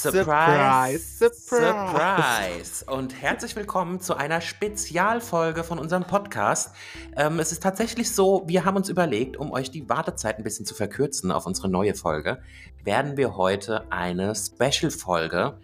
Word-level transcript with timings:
Surprise, 0.00 0.98
Surprise, 0.98 1.34
Surprise. 1.44 2.84
Und 2.86 3.20
herzlich 3.20 3.54
willkommen 3.54 4.00
zu 4.00 4.16
einer 4.16 4.40
Spezialfolge 4.40 5.62
von 5.62 5.78
unserem 5.78 6.04
Podcast. 6.04 6.74
Ähm, 7.16 7.38
es 7.38 7.52
ist 7.52 7.62
tatsächlich 7.62 8.10
so, 8.10 8.44
wir 8.46 8.64
haben 8.64 8.78
uns 8.78 8.88
überlegt, 8.88 9.36
um 9.36 9.52
euch 9.52 9.70
die 9.70 9.90
Wartezeit 9.90 10.38
ein 10.38 10.42
bisschen 10.42 10.64
zu 10.64 10.74
verkürzen 10.74 11.30
auf 11.30 11.44
unsere 11.44 11.68
neue 11.68 11.94
Folge, 11.94 12.40
werden 12.82 13.18
wir 13.18 13.36
heute 13.36 13.92
eine 13.92 14.34
Special-Folge 14.34 15.58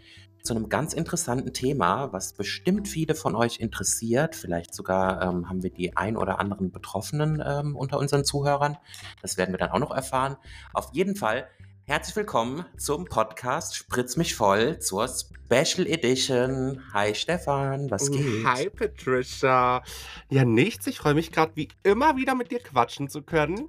zu 0.46 0.54
einem 0.54 0.68
ganz 0.68 0.92
interessanten 0.92 1.52
Thema, 1.52 2.12
was 2.12 2.32
bestimmt 2.34 2.88
viele 2.88 3.14
von 3.14 3.34
euch 3.34 3.58
interessiert. 3.58 4.36
Vielleicht 4.36 4.74
sogar 4.74 5.22
ähm, 5.22 5.48
haben 5.48 5.62
wir 5.62 5.70
die 5.70 5.96
ein 5.96 6.16
oder 6.16 6.38
anderen 6.38 6.70
Betroffenen 6.70 7.42
ähm, 7.44 7.74
unter 7.74 7.98
unseren 7.98 8.24
Zuhörern. 8.24 8.76
Das 9.22 9.36
werden 9.36 9.52
wir 9.52 9.58
dann 9.58 9.70
auch 9.70 9.78
noch 9.78 9.90
erfahren. 9.90 10.36
Auf 10.72 10.90
jeden 10.92 11.16
Fall 11.16 11.48
Herzlich 11.88 12.16
willkommen 12.16 12.64
zum 12.76 13.04
Podcast 13.04 13.76
Spritz 13.76 14.16
mich 14.16 14.34
voll 14.34 14.80
zur 14.80 15.06
Special 15.06 15.86
Edition. 15.86 16.82
Hi 16.92 17.14
Stefan, 17.14 17.88
was 17.92 18.10
geht? 18.10 18.44
Hi 18.44 18.68
Patricia. 18.68 19.84
Ja, 20.28 20.44
nichts. 20.44 20.88
Ich 20.88 20.98
freue 20.98 21.14
mich 21.14 21.30
gerade 21.30 21.52
wie 21.54 21.68
immer 21.84 22.16
wieder 22.16 22.34
mit 22.34 22.50
dir 22.50 22.58
quatschen 22.58 23.08
zu 23.08 23.22
können. 23.22 23.68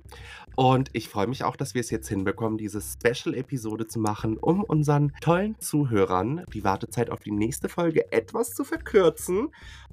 Und 0.56 0.90
ich 0.94 1.10
freue 1.10 1.28
mich 1.28 1.44
auch, 1.44 1.56
dass 1.56 1.76
wir 1.76 1.82
es 1.82 1.92
jetzt 1.92 2.08
hinbekommen, 2.08 2.58
diese 2.58 2.82
Special-Episode 2.82 3.86
zu 3.86 4.00
machen, 4.00 4.38
um 4.38 4.64
unseren 4.64 5.14
tollen 5.22 5.60
Zuhörern 5.60 6.44
die 6.52 6.64
Wartezeit 6.64 7.12
auf 7.12 7.20
die 7.20 7.30
nächste 7.30 7.70
Folge 7.70 8.12
etwas 8.12 8.56
zu 8.56 8.64
verkürzen. 8.64 9.50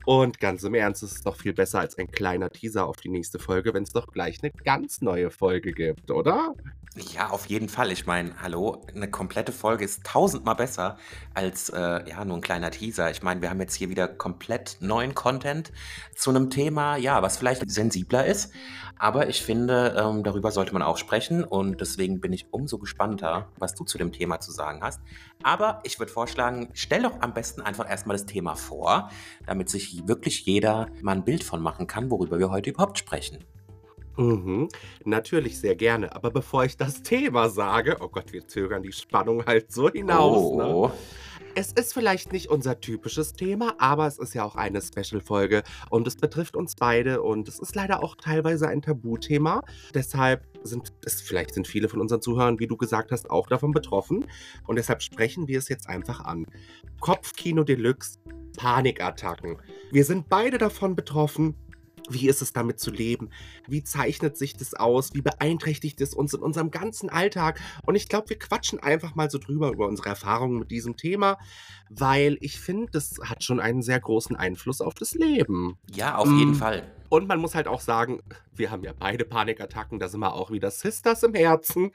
Und 0.06 0.40
ganz 0.40 0.62
im 0.62 0.72
Ernst, 0.72 1.02
es 1.02 1.16
ist 1.16 1.26
doch 1.26 1.36
viel 1.36 1.52
besser 1.52 1.80
als 1.80 1.98
ein 1.98 2.10
kleiner 2.10 2.48
Teaser 2.48 2.86
auf 2.86 2.96
die 2.96 3.10
nächste 3.10 3.38
Folge, 3.38 3.74
wenn 3.74 3.82
es 3.82 3.92
doch 3.92 4.06
gleich 4.06 4.42
eine 4.42 4.50
ganz 4.50 5.02
neue 5.02 5.30
Folge 5.30 5.72
gibt, 5.72 6.10
oder? 6.10 6.54
Ja, 6.96 7.30
auf 7.30 7.46
jeden 7.46 7.68
Fall. 7.68 7.90
Ich 7.90 8.06
meine, 8.06 8.40
hallo, 8.40 8.80
eine 8.94 9.10
komplette 9.10 9.50
Folge 9.50 9.84
ist 9.84 10.04
tausendmal 10.04 10.54
besser 10.54 10.96
als 11.34 11.68
äh, 11.70 12.08
ja, 12.08 12.24
nur 12.24 12.36
ein 12.36 12.40
kleiner 12.40 12.70
Teaser. 12.70 13.10
Ich 13.10 13.20
meine, 13.20 13.42
wir 13.42 13.50
haben 13.50 13.58
jetzt 13.58 13.74
hier 13.74 13.88
wieder 13.88 14.06
komplett 14.06 14.76
neuen 14.78 15.12
Content 15.12 15.72
zu 16.14 16.30
einem 16.30 16.50
Thema, 16.50 16.96
ja, 16.96 17.20
was 17.20 17.36
vielleicht 17.36 17.68
sensibler 17.68 18.24
ist. 18.26 18.52
Aber 18.96 19.28
ich 19.28 19.42
finde, 19.42 19.96
ähm, 19.98 20.22
darüber 20.22 20.52
sollte 20.52 20.72
man 20.72 20.82
auch 20.82 20.96
sprechen 20.96 21.42
und 21.42 21.80
deswegen 21.80 22.20
bin 22.20 22.32
ich 22.32 22.46
umso 22.52 22.78
gespannter, 22.78 23.48
was 23.58 23.74
du 23.74 23.82
zu 23.82 23.98
dem 23.98 24.12
Thema 24.12 24.38
zu 24.38 24.52
sagen 24.52 24.80
hast. 24.80 25.00
Aber 25.42 25.80
ich 25.82 25.98
würde 25.98 26.12
vorschlagen, 26.12 26.68
stell 26.74 27.02
doch 27.02 27.20
am 27.20 27.34
besten 27.34 27.60
einfach 27.60 27.90
erstmal 27.90 28.16
das 28.16 28.26
Thema 28.26 28.54
vor, 28.54 29.10
damit 29.46 29.68
sich 29.68 30.06
wirklich 30.06 30.46
jeder 30.46 30.86
mal 31.02 31.16
ein 31.16 31.24
Bild 31.24 31.42
von 31.42 31.60
machen 31.60 31.88
kann, 31.88 32.08
worüber 32.08 32.38
wir 32.38 32.50
heute 32.50 32.70
überhaupt 32.70 32.98
sprechen. 33.00 33.38
Mhm, 34.16 34.68
natürlich 35.04 35.58
sehr 35.58 35.74
gerne. 35.74 36.14
Aber 36.14 36.30
bevor 36.30 36.64
ich 36.64 36.76
das 36.76 37.02
Thema 37.02 37.48
sage, 37.48 37.96
oh 38.00 38.08
Gott, 38.08 38.32
wir 38.32 38.46
zögern 38.46 38.82
die 38.82 38.92
Spannung 38.92 39.44
halt 39.44 39.72
so 39.72 39.90
hinaus. 39.90 40.56
Ne? 40.56 40.66
Oh. 40.66 40.90
Es 41.56 41.70
ist 41.70 41.94
vielleicht 41.94 42.32
nicht 42.32 42.48
unser 42.48 42.80
typisches 42.80 43.34
Thema, 43.34 43.74
aber 43.78 44.08
es 44.08 44.18
ist 44.18 44.34
ja 44.34 44.44
auch 44.44 44.56
eine 44.56 44.82
Special-Folge 44.82 45.62
und 45.88 46.04
es 46.06 46.16
betrifft 46.16 46.56
uns 46.56 46.74
beide 46.74 47.22
und 47.22 47.46
es 47.46 47.60
ist 47.60 47.76
leider 47.76 48.02
auch 48.02 48.16
teilweise 48.16 48.66
ein 48.66 48.82
Tabuthema. 48.82 49.62
Deshalb 49.94 50.44
sind 50.64 50.92
es, 51.04 51.20
vielleicht 51.20 51.54
sind 51.54 51.68
viele 51.68 51.88
von 51.88 52.00
unseren 52.00 52.20
Zuhörern, 52.20 52.58
wie 52.58 52.66
du 52.66 52.76
gesagt 52.76 53.12
hast, 53.12 53.30
auch 53.30 53.46
davon 53.46 53.70
betroffen 53.70 54.26
und 54.66 54.76
deshalb 54.76 55.00
sprechen 55.00 55.46
wir 55.46 55.58
es 55.58 55.68
jetzt 55.68 55.88
einfach 55.88 56.24
an. 56.24 56.46
Kopfkino 56.98 57.62
Deluxe, 57.62 58.18
Panikattacken. 58.56 59.58
Wir 59.92 60.04
sind 60.04 60.28
beide 60.28 60.58
davon 60.58 60.96
betroffen 60.96 61.54
wie 62.08 62.28
ist 62.28 62.42
es 62.42 62.52
damit 62.52 62.78
zu 62.78 62.90
leben? 62.90 63.30
Wie 63.66 63.82
zeichnet 63.82 64.36
sich 64.36 64.56
das 64.56 64.74
aus? 64.74 65.14
Wie 65.14 65.22
beeinträchtigt 65.22 66.00
es 66.00 66.14
uns 66.14 66.34
in 66.34 66.40
unserem 66.40 66.70
ganzen 66.70 67.08
Alltag? 67.08 67.60
Und 67.86 67.94
ich 67.94 68.08
glaube, 68.08 68.30
wir 68.30 68.38
quatschen 68.38 68.78
einfach 68.80 69.14
mal 69.14 69.30
so 69.30 69.38
drüber 69.38 69.72
über 69.72 69.88
unsere 69.88 70.10
Erfahrungen 70.10 70.58
mit 70.58 70.70
diesem 70.70 70.96
Thema, 70.96 71.38
weil 71.88 72.36
ich 72.40 72.60
finde, 72.60 72.90
das 72.92 73.18
hat 73.22 73.42
schon 73.42 73.60
einen 73.60 73.82
sehr 73.82 74.00
großen 74.00 74.36
Einfluss 74.36 74.80
auf 74.80 74.94
das 74.94 75.14
Leben. 75.14 75.78
Ja, 75.94 76.16
auf 76.16 76.28
jeden 76.28 76.52
Mm. 76.52 76.54
Fall. 76.54 76.92
Und 77.08 77.28
man 77.28 77.38
muss 77.38 77.54
halt 77.54 77.68
auch 77.68 77.80
sagen, 77.80 78.20
wir 78.52 78.70
haben 78.70 78.82
ja 78.82 78.92
beide 78.98 79.24
Panikattacken, 79.24 80.00
da 80.00 80.08
sind 80.08 80.20
wir 80.20 80.34
auch 80.34 80.50
wieder 80.50 80.70
Sisters 80.70 81.22
im 81.22 81.34
Herzen. 81.34 81.92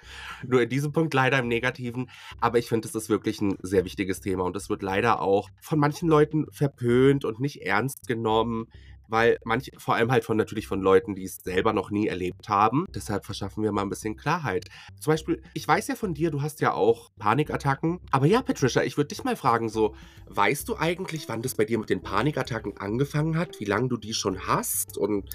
Nur 0.47 0.61
in 0.61 0.69
diesem 0.69 0.93
Punkt 0.93 1.13
leider 1.13 1.39
im 1.39 1.47
Negativen. 1.47 2.09
Aber 2.39 2.57
ich 2.57 2.69
finde, 2.69 2.87
das 2.87 2.95
ist 2.95 3.09
wirklich 3.09 3.41
ein 3.41 3.57
sehr 3.61 3.83
wichtiges 3.83 4.21
Thema 4.21 4.45
und 4.45 4.55
es 4.55 4.69
wird 4.69 4.81
leider 4.81 5.21
auch 5.21 5.49
von 5.59 5.77
manchen 5.77 6.07
Leuten 6.07 6.45
verpönt 6.51 7.25
und 7.25 7.39
nicht 7.39 7.63
ernst 7.63 8.07
genommen 8.07 8.67
weil 9.09 9.37
manche, 9.43 9.71
vor 9.77 9.95
allem 9.95 10.11
halt 10.11 10.23
von 10.23 10.37
natürlich 10.37 10.67
von 10.67 10.81
Leuten, 10.81 11.15
die 11.15 11.25
es 11.25 11.37
selber 11.37 11.73
noch 11.73 11.91
nie 11.91 12.07
erlebt 12.07 12.47
haben. 12.47 12.85
Deshalb 12.93 13.25
verschaffen 13.25 13.63
wir 13.63 13.71
mal 13.71 13.81
ein 13.81 13.89
bisschen 13.89 14.15
Klarheit. 14.15 14.65
Zum 14.99 15.11
Beispiel, 15.11 15.41
ich 15.53 15.67
weiß 15.67 15.87
ja 15.87 15.95
von 15.95 16.13
dir, 16.13 16.31
du 16.31 16.41
hast 16.41 16.61
ja 16.61 16.73
auch 16.73 17.09
Panikattacken. 17.17 17.99
Aber 18.11 18.25
ja, 18.25 18.41
Patricia, 18.41 18.83
ich 18.83 18.97
würde 18.97 19.09
dich 19.09 19.23
mal 19.23 19.35
fragen, 19.35 19.69
so, 19.69 19.95
weißt 20.27 20.67
du 20.69 20.77
eigentlich, 20.77 21.27
wann 21.27 21.41
das 21.41 21.55
bei 21.55 21.65
dir 21.65 21.79
mit 21.79 21.89
den 21.89 22.01
Panikattacken 22.01 22.77
angefangen 22.77 23.37
hat? 23.37 23.59
Wie 23.59 23.65
lange 23.65 23.89
du 23.89 23.97
die 23.97 24.13
schon 24.13 24.47
hast? 24.47 24.97
Und 24.97 25.29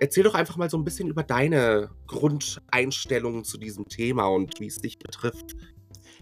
erzähl 0.00 0.24
doch 0.24 0.34
einfach 0.34 0.56
mal 0.56 0.70
so 0.70 0.76
ein 0.76 0.84
bisschen 0.84 1.08
über 1.08 1.22
deine 1.22 1.90
Grundeinstellungen 2.06 3.44
zu 3.44 3.58
diesem 3.58 3.88
Thema 3.88 4.26
und 4.26 4.60
wie 4.60 4.66
es 4.66 4.78
dich 4.78 4.98
betrifft. 4.98 5.56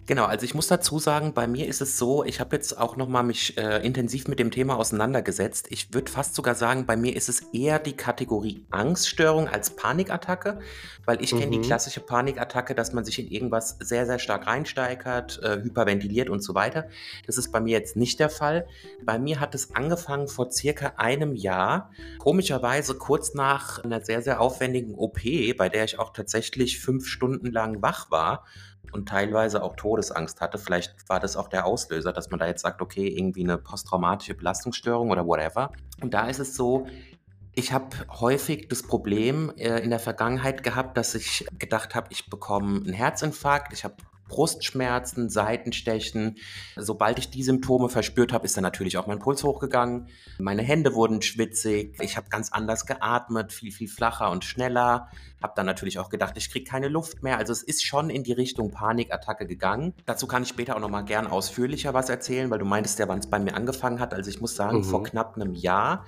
Genau, 0.07 0.25
also 0.25 0.45
ich 0.45 0.53
muss 0.53 0.67
dazu 0.67 0.99
sagen, 0.99 1.33
bei 1.33 1.47
mir 1.47 1.67
ist 1.67 1.81
es 1.81 1.97
so, 1.97 2.23
ich 2.23 2.39
habe 2.39 2.55
jetzt 2.55 2.77
auch 2.77 2.95
nochmal 2.95 3.23
mich 3.23 3.57
äh, 3.57 3.83
intensiv 3.83 4.27
mit 4.27 4.37
dem 4.37 4.51
Thema 4.51 4.77
auseinandergesetzt. 4.77 5.65
Ich 5.71 5.95
würde 5.95 6.11
fast 6.11 6.35
sogar 6.35 6.53
sagen, 6.53 6.85
bei 6.85 6.95
mir 6.95 7.15
ist 7.15 7.27
es 7.27 7.41
eher 7.53 7.79
die 7.79 7.93
Kategorie 7.93 8.63
Angststörung 8.69 9.47
als 9.47 9.71
Panikattacke, 9.71 10.59
weil 11.05 11.23
ich 11.23 11.31
kenne 11.31 11.49
die 11.49 11.57
Mhm. 11.57 11.63
klassische 11.63 12.01
Panikattacke, 12.01 12.75
dass 12.75 12.93
man 12.93 13.03
sich 13.03 13.17
in 13.17 13.27
irgendwas 13.27 13.77
sehr, 13.79 14.05
sehr 14.05 14.19
stark 14.19 14.45
reinsteigert, 14.45 15.41
äh, 15.41 15.63
hyperventiliert 15.63 16.29
und 16.29 16.41
so 16.43 16.53
weiter. 16.53 16.87
Das 17.25 17.39
ist 17.39 17.51
bei 17.51 17.59
mir 17.59 17.71
jetzt 17.71 17.95
nicht 17.95 18.19
der 18.19 18.29
Fall. 18.29 18.67
Bei 19.03 19.17
mir 19.17 19.39
hat 19.39 19.55
es 19.55 19.73
angefangen 19.73 20.27
vor 20.27 20.51
circa 20.51 20.93
einem 20.97 21.33
Jahr, 21.33 21.89
komischerweise 22.19 22.93
kurz 22.95 23.33
nach 23.33 23.83
einer 23.83 24.01
sehr, 24.01 24.21
sehr 24.21 24.39
aufwendigen 24.39 24.93
OP, 24.93 25.53
bei 25.57 25.67
der 25.67 25.85
ich 25.85 25.97
auch 25.97 26.13
tatsächlich 26.13 26.79
fünf 26.79 27.07
Stunden 27.07 27.51
lang 27.51 27.81
wach 27.81 28.11
war 28.11 28.45
und 28.95 29.07
teilweise 29.09 29.61
auch 29.61 29.75
Todesangst 29.75 30.41
hatte. 30.41 30.57
Vielleicht 30.57 31.07
war 31.09 31.19
das 31.19 31.35
auch 31.35 31.49
der 31.49 31.65
Auslöser, 31.65 32.13
dass 32.13 32.31
man 32.31 32.39
da 32.39 32.47
jetzt 32.47 32.61
sagt, 32.61 32.81
okay, 32.81 33.07
irgendwie 33.07 33.43
eine 33.43 33.57
posttraumatische 33.57 34.33
Belastungsstörung 34.33 35.11
oder 35.11 35.27
whatever. 35.27 35.71
Und 36.01 36.13
da 36.13 36.27
ist 36.27 36.39
es 36.39 36.55
so, 36.55 36.87
ich 37.53 37.71
habe 37.73 37.87
häufig 38.19 38.67
das 38.69 38.83
Problem 38.83 39.51
äh, 39.57 39.79
in 39.79 39.89
der 39.89 39.99
Vergangenheit 39.99 40.63
gehabt, 40.63 40.97
dass 40.97 41.13
ich 41.13 41.45
gedacht 41.59 41.93
habe, 41.93 42.07
ich 42.09 42.29
bekomme 42.29 42.77
einen 42.77 42.93
Herzinfarkt, 42.93 43.73
ich 43.73 43.83
habe 43.83 43.95
Brustschmerzen, 44.27 45.29
Seitenstechen. 45.29 46.37
Sobald 46.75 47.19
ich 47.19 47.29
die 47.29 47.43
Symptome 47.43 47.89
verspürt 47.89 48.33
habe, 48.33 48.45
ist 48.45 48.57
dann 48.57 48.63
natürlich 48.63 48.97
auch 48.97 49.07
mein 49.07 49.19
Puls 49.19 49.43
hochgegangen. 49.43 50.07
Meine 50.39 50.61
Hände 50.61 50.93
wurden 50.93 51.21
schwitzig. 51.21 51.95
Ich 52.01 52.17
habe 52.17 52.29
ganz 52.29 52.51
anders 52.51 52.85
geatmet, 52.85 53.53
viel, 53.53 53.71
viel 53.71 53.87
flacher 53.87 54.31
und 54.31 54.43
schneller. 54.43 55.09
Habe 55.41 55.53
dann 55.55 55.65
natürlich 55.65 55.99
auch 55.99 56.09
gedacht, 56.09 56.33
ich 56.37 56.49
kriege 56.49 56.69
keine 56.69 56.87
Luft 56.87 57.21
mehr. 57.21 57.37
Also 57.37 57.53
es 57.53 57.61
ist 57.61 57.85
schon 57.85 58.09
in 58.09 58.23
die 58.23 58.33
Richtung 58.33 58.71
Panikattacke 58.71 59.45
gegangen. 59.45 59.93
Dazu 60.05 60.25
kann 60.27 60.43
ich 60.43 60.49
später 60.49 60.75
auch 60.75 60.79
noch 60.79 60.89
mal 60.89 61.01
gern 61.03 61.27
ausführlicher 61.27 61.93
was 61.93 62.09
erzählen, 62.09 62.49
weil 62.49 62.59
du 62.59 62.65
meintest 62.65 62.99
ja, 62.99 63.07
wann 63.07 63.19
es 63.19 63.27
bei 63.29 63.39
mir 63.39 63.53
angefangen 63.55 63.99
hat. 63.99 64.13
Also 64.13 64.29
ich 64.29 64.41
muss 64.41 64.55
sagen, 64.55 64.83
vor 64.83 64.99
Mhm. 65.01 65.03
knapp 65.05 65.35
einem 65.35 65.53
Jahr 65.53 66.05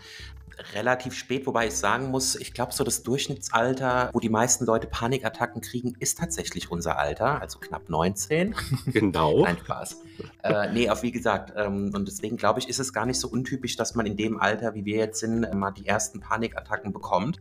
relativ 0.73 1.13
spät, 1.13 1.45
wobei 1.45 1.67
ich 1.67 1.75
sagen 1.75 2.09
muss, 2.09 2.35
ich 2.35 2.53
glaube, 2.53 2.73
so 2.73 2.83
das 2.83 3.03
Durchschnittsalter, 3.03 4.09
wo 4.13 4.19
die 4.19 4.29
meisten 4.29 4.65
Leute 4.65 4.87
Panikattacken 4.87 5.61
kriegen, 5.61 5.95
ist 5.99 6.17
tatsächlich 6.17 6.71
unser 6.71 6.97
Alter, 6.97 7.41
also 7.41 7.59
knapp 7.59 7.89
19. 7.89 8.55
Genau. 8.87 9.41
Nein, 9.43 9.57
Spaß. 9.57 9.97
Äh, 10.43 10.73
nee, 10.73 10.89
auf 10.89 11.03
wie 11.03 11.11
gesagt, 11.11 11.53
ähm, 11.55 11.91
und 11.93 12.07
deswegen 12.07 12.37
glaube 12.37 12.59
ich, 12.59 12.69
ist 12.69 12.79
es 12.79 12.93
gar 12.93 13.05
nicht 13.05 13.19
so 13.19 13.27
untypisch, 13.27 13.75
dass 13.75 13.95
man 13.95 14.05
in 14.05 14.17
dem 14.17 14.39
Alter, 14.39 14.73
wie 14.73 14.85
wir 14.85 14.97
jetzt 14.97 15.19
sind, 15.19 15.53
mal 15.53 15.71
die 15.71 15.85
ersten 15.85 16.19
Panikattacken 16.19 16.93
bekommt. 16.93 17.39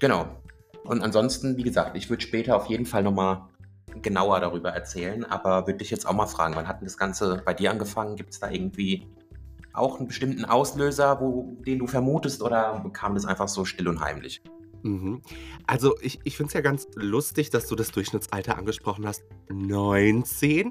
Genau. 0.00 0.26
Und 0.84 1.02
ansonsten, 1.02 1.56
wie 1.56 1.62
gesagt, 1.62 1.96
ich 1.96 2.10
würde 2.10 2.22
später 2.22 2.56
auf 2.56 2.66
jeden 2.66 2.86
Fall 2.86 3.02
nochmal 3.02 3.48
genauer 4.02 4.40
darüber 4.40 4.70
erzählen, 4.70 5.24
aber 5.24 5.66
würde 5.66 5.78
dich 5.78 5.90
jetzt 5.90 6.06
auch 6.06 6.12
mal 6.12 6.26
fragen, 6.26 6.54
wann 6.54 6.68
hat 6.68 6.80
denn 6.80 6.86
das 6.86 6.96
Ganze 6.96 7.42
bei 7.44 7.54
dir 7.54 7.70
angefangen? 7.70 8.16
Gibt 8.16 8.32
es 8.32 8.40
da 8.40 8.50
irgendwie 8.50 9.06
auch 9.76 9.98
einen 9.98 10.08
bestimmten 10.08 10.44
Auslöser, 10.44 11.20
wo, 11.20 11.56
den 11.66 11.78
du 11.78 11.86
vermutest, 11.86 12.42
oder 12.42 12.84
kam 12.92 13.14
das 13.14 13.26
einfach 13.26 13.48
so 13.48 13.64
still 13.64 13.88
und 13.88 14.00
heimlich? 14.00 14.42
Mhm. 14.86 15.20
Also 15.66 15.96
ich, 16.00 16.20
ich 16.22 16.36
finde 16.36 16.48
es 16.48 16.54
ja 16.54 16.60
ganz 16.60 16.86
lustig, 16.94 17.50
dass 17.50 17.66
du 17.66 17.74
das 17.74 17.90
Durchschnittsalter 17.90 18.56
angesprochen 18.56 19.06
hast. 19.06 19.24
19. 19.48 20.70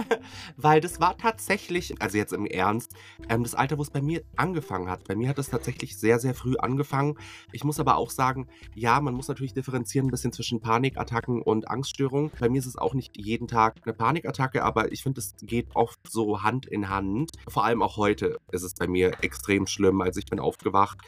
Weil 0.56 0.80
das 0.80 0.98
war 0.98 1.18
tatsächlich, 1.18 2.00
also 2.00 2.16
jetzt 2.16 2.32
im 2.32 2.46
Ernst, 2.46 2.94
ähm, 3.28 3.42
das 3.42 3.54
Alter, 3.54 3.76
wo 3.76 3.82
es 3.82 3.90
bei 3.90 4.00
mir 4.00 4.22
angefangen 4.36 4.88
hat. 4.88 5.04
Bei 5.04 5.14
mir 5.14 5.28
hat 5.28 5.38
es 5.38 5.50
tatsächlich 5.50 5.98
sehr, 5.98 6.18
sehr 6.18 6.34
früh 6.34 6.56
angefangen. 6.56 7.18
Ich 7.52 7.62
muss 7.62 7.78
aber 7.78 7.96
auch 7.96 8.10
sagen, 8.10 8.48
ja, 8.74 8.98
man 9.00 9.14
muss 9.14 9.28
natürlich 9.28 9.52
differenzieren 9.52 10.08
ein 10.08 10.10
bisschen 10.10 10.32
zwischen 10.32 10.60
Panikattacken 10.60 11.42
und 11.42 11.68
Angststörungen. 11.68 12.30
Bei 12.40 12.48
mir 12.48 12.58
ist 12.58 12.66
es 12.66 12.78
auch 12.78 12.94
nicht 12.94 13.16
jeden 13.18 13.46
Tag 13.46 13.80
eine 13.84 13.92
Panikattacke, 13.92 14.64
aber 14.64 14.90
ich 14.90 15.02
finde, 15.02 15.20
es 15.20 15.34
geht 15.42 15.68
oft 15.74 16.00
so 16.08 16.42
Hand 16.42 16.64
in 16.64 16.88
Hand. 16.88 17.32
Vor 17.46 17.64
allem 17.64 17.82
auch 17.82 17.98
heute 17.98 18.38
ist 18.52 18.62
es 18.62 18.74
bei 18.74 18.86
mir 18.86 19.12
extrem 19.20 19.66
schlimm. 19.66 20.00
Also 20.00 20.18
ich 20.18 20.26
bin 20.26 20.40
aufgewacht 20.40 20.98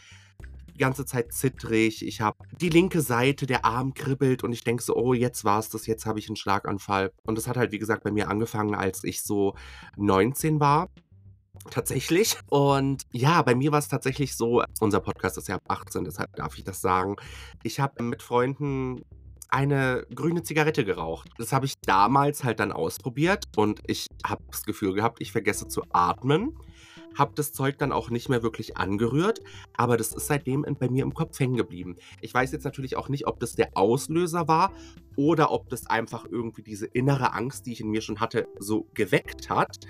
die 0.75 0.79
ganze 0.79 1.05
Zeit 1.05 1.33
zittrig. 1.33 2.07
Ich 2.07 2.21
habe 2.21 2.39
die 2.61 2.69
linke 2.69 3.01
Seite, 3.01 3.47
der 3.47 3.65
Arm 3.65 3.95
kribbelt 3.95 4.45
und 4.45 4.53
ich 4.53 4.65
denke 4.65 4.83
so, 4.83 4.97
oh, 4.97 5.15
jetzt 5.15 5.45
war 5.45 5.59
es 5.59 5.69
das, 5.69 5.87
jetzt 5.87 6.07
habe 6.07 6.19
ich 6.19 6.29
einen 6.29 6.37
Schlaganfall. 6.37 7.13
Und 7.25 7.37
das 7.39 7.47
hat 7.47 7.57
halt, 7.57 7.73
wie 7.73 7.79
gesagt, 7.79 8.05
bei 8.05 8.11
mir 8.11 8.29
angefangen, 8.29 8.75
als 8.75 9.05
ich 9.05 9.23
so 9.23 9.55
19 9.97 10.61
war. 10.61 10.89
Tatsächlich. 11.71 12.37
Und 12.49 13.03
ja, 13.13 13.43
bei 13.43 13.55
mir 13.55 13.73
war 13.73 13.79
es 13.79 13.89
tatsächlich 13.89 14.37
so, 14.37 14.63
unser 14.81 15.01
Podcast 15.01 15.39
ist 15.39 15.49
ja 15.49 15.57
ab 15.57 15.63
18, 15.69 16.05
deshalb 16.05 16.35
darf 16.35 16.59
ich 16.59 16.65
das 16.65 16.81
sagen. 16.81 17.17
Ich 17.63 17.79
habe 17.79 18.03
mit 18.03 18.23
Freunden 18.23 19.03
eine 19.49 20.07
grüne 20.15 20.43
Zigarette 20.43 20.85
geraucht. 20.85 21.29
Das 21.37 21.53
habe 21.53 21.67
ich 21.67 21.75
damals 21.83 22.43
halt 22.43 22.59
dann 22.59 22.73
ausprobiert 22.73 23.45
und 23.55 23.81
ich 23.87 24.07
habe 24.25 24.43
das 24.51 24.65
Gefühl 24.65 24.95
gehabt, 24.95 25.21
ich 25.21 25.31
vergesse 25.31 25.69
zu 25.69 25.83
atmen 25.93 26.57
habe 27.17 27.32
das 27.35 27.53
Zeug 27.53 27.79
dann 27.79 27.93
auch 27.93 28.11
nicht 28.11 28.29
mehr 28.29 28.43
wirklich 28.43 28.76
angerührt, 28.76 29.41
aber 29.76 29.97
das 29.97 30.12
ist 30.12 30.26
seitdem 30.26 30.64
bei 30.79 30.88
mir 30.88 31.03
im 31.05 31.14
Kopf 31.14 31.38
hängen 31.38 31.56
geblieben. 31.56 31.97
Ich 32.20 32.32
weiß 32.32 32.53
jetzt 32.53 32.64
natürlich 32.64 32.97
auch 32.97 33.09
nicht, 33.09 33.26
ob 33.26 33.41
das 33.41 33.55
der 33.55 33.70
Auslöser 33.75 34.49
war 34.49 34.73
oder 35.17 35.50
ob 35.50 35.69
das 35.69 35.87
einfach 35.87 36.25
irgendwie 36.31 36.62
diese 36.62 36.87
innere 36.87 37.32
Angst, 37.35 37.67
die 37.67 37.73
ich 37.73 37.81
in 37.81 37.91
mir 37.91 38.00
schon 38.00 38.20
hatte, 38.20 38.49
so 38.59 38.87
geweckt 38.94 39.50
hat. 39.50 39.81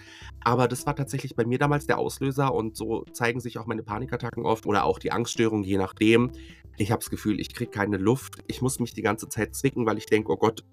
Aber 0.44 0.69
das 0.69 0.86
war 0.86 0.96
tatsächlich 0.96 1.36
bei 1.36 1.44
mir 1.44 1.58
damals 1.58 1.86
der 1.86 1.98
Auslöser 1.98 2.52
und 2.52 2.76
so 2.76 3.04
zeigen 3.12 3.40
sich 3.40 3.58
auch 3.58 3.66
meine 3.66 3.82
Panikattacken 3.82 4.44
oft 4.44 4.66
oder 4.66 4.84
auch 4.84 4.98
die 4.98 5.12
Angststörung, 5.12 5.62
je 5.62 5.78
nachdem. 5.78 6.32
Ich 6.78 6.90
habe 6.90 7.00
das 7.00 7.10
Gefühl, 7.10 7.38
ich 7.40 7.54
kriege 7.54 7.70
keine 7.70 7.96
Luft. 7.96 8.42
Ich 8.46 8.62
muss 8.62 8.80
mich 8.80 8.94
die 8.94 9.02
ganze 9.02 9.28
Zeit 9.28 9.54
zwicken, 9.54 9.86
weil 9.86 9.98
ich 9.98 10.06
denke, 10.06 10.32
oh 10.32 10.36
Gott, 10.36 10.64